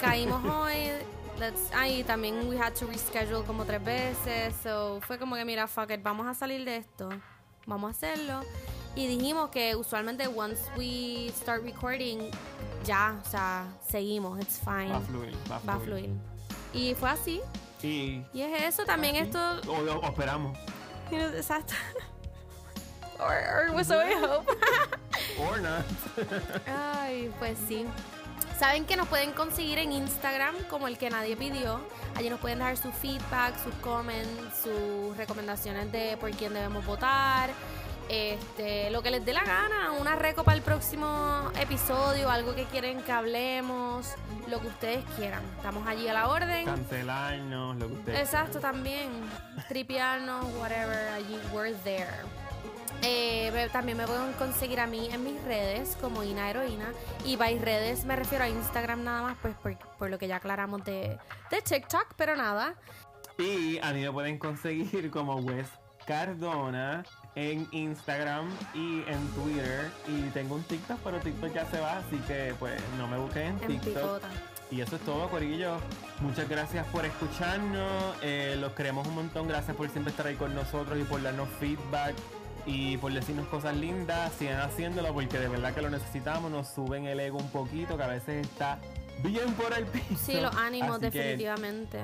[0.00, 0.90] caímos hoy.
[1.40, 4.54] Let's, ay, también we had to reschedule como tres veces.
[4.62, 7.08] So fue como que, mira, fuck it, vamos a salir de esto.
[7.66, 8.40] Vamos a hacerlo.
[8.96, 12.30] Y dijimos que usualmente once we start recording,
[12.84, 14.88] ya, o sea, seguimos, it's fine.
[14.90, 15.68] Va a fluir, va a fluir.
[15.68, 16.10] Va a fluir.
[16.72, 17.40] Y fue así.
[17.82, 19.38] Y Y es eso, también así, esto.
[19.70, 20.58] O, o esperamos.
[21.10, 21.74] you know, Exacto.
[23.20, 24.50] or, or so hope.
[25.38, 25.84] Or not.
[26.66, 27.86] Ay, pues sí.
[28.58, 31.80] Saben que nos pueden conseguir en Instagram como el que nadie pidió.
[32.14, 37.50] Allí nos pueden dejar su feedback, sus comments, sus recomendaciones de por quién debemos votar.
[38.08, 42.64] Este, lo que les dé la gana, una reco para el próximo episodio, algo que
[42.64, 44.14] quieren que hablemos,
[44.46, 45.42] lo que ustedes quieran.
[45.56, 46.64] Estamos allí a la orden.
[46.64, 49.08] Cancelarnos, lo que ustedes Exacto, también.
[49.68, 52.06] Tripiarnos, whatever, allí, we're there.
[53.02, 56.92] Eh, también me pueden conseguir a mí en mis redes como Ina Heroína.
[57.24, 60.36] Y by redes me refiero a Instagram nada más, pues por, por lo que ya
[60.36, 61.18] aclaramos de,
[61.50, 62.74] de TikTok, pero nada.
[63.38, 65.68] Y a mí me pueden conseguir como Wes
[66.06, 67.04] Cardona
[67.36, 69.90] en Instagram y en Twitter.
[70.08, 73.58] Y tengo un TikTok, pero TikTok ya se va, así que pues no me busquen
[73.62, 74.22] en, TikTok.
[74.70, 75.76] Y eso es todo, Corillo.
[76.20, 78.16] Muchas gracias por escucharnos.
[78.22, 79.46] eh, los queremos un montón.
[79.46, 82.14] Gracias por siempre estar ahí con nosotros y por darnos feedback
[82.64, 84.32] y por decirnos cosas lindas.
[84.38, 86.50] Sigan haciéndolo porque de verdad que lo necesitamos.
[86.50, 88.80] Nos suben el ego un poquito, que a veces está
[89.22, 90.20] bien por el piso.
[90.24, 92.00] Sí, los ánimos, Así que- definitivamente.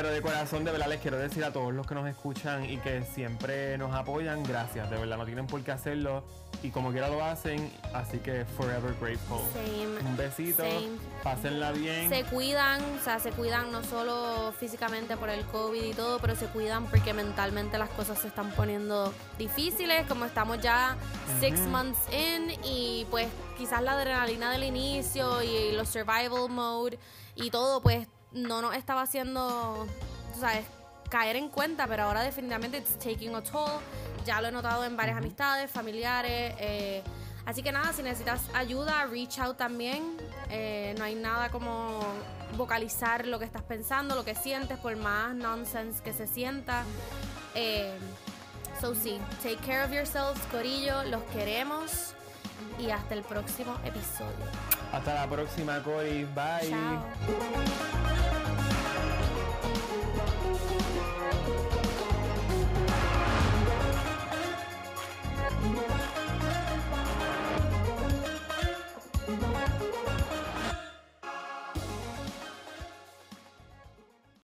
[0.00, 2.76] Pero de corazón, de verdad, les quiero decir a todos los que nos escuchan y
[2.78, 4.88] que siempre nos apoyan, gracias.
[4.90, 6.22] De verdad, no tienen por qué hacerlo.
[6.62, 9.40] Y como quiera lo hacen, así que forever grateful.
[9.52, 10.08] Same.
[10.08, 10.90] Un besito, Same.
[11.24, 12.08] pásenla bien.
[12.10, 16.36] Se cuidan, o sea, se cuidan no solo físicamente por el COVID y todo, pero
[16.36, 20.96] se cuidan porque mentalmente las cosas se están poniendo difíciles, como estamos ya
[21.40, 21.70] six Ujú.
[21.70, 23.26] months in y pues
[23.56, 27.00] quizás la adrenalina del inicio y los survival mode
[27.34, 29.86] y todo pues no nos estaba haciendo,
[30.34, 30.64] tú sabes,
[31.08, 33.80] caer en cuenta, pero ahora definitivamente it's taking a toll.
[34.24, 36.54] Ya lo he notado en varias amistades, familiares.
[36.58, 37.02] eh,
[37.46, 40.16] así que nada, si necesitas ayuda, reach out también.
[40.50, 42.00] Eh, no hay nada como
[42.56, 46.84] vocalizar lo que estás pensando, lo que sientes, por más nonsense que se sienta.
[47.54, 47.96] Eh,
[48.80, 52.14] so sí, take care of yourselves, Corillo, los queremos
[52.78, 54.46] y hasta el próximo episodio.
[54.92, 56.24] Hasta la próxima, Cory.
[56.34, 56.70] Bye.
[56.70, 57.04] Chao.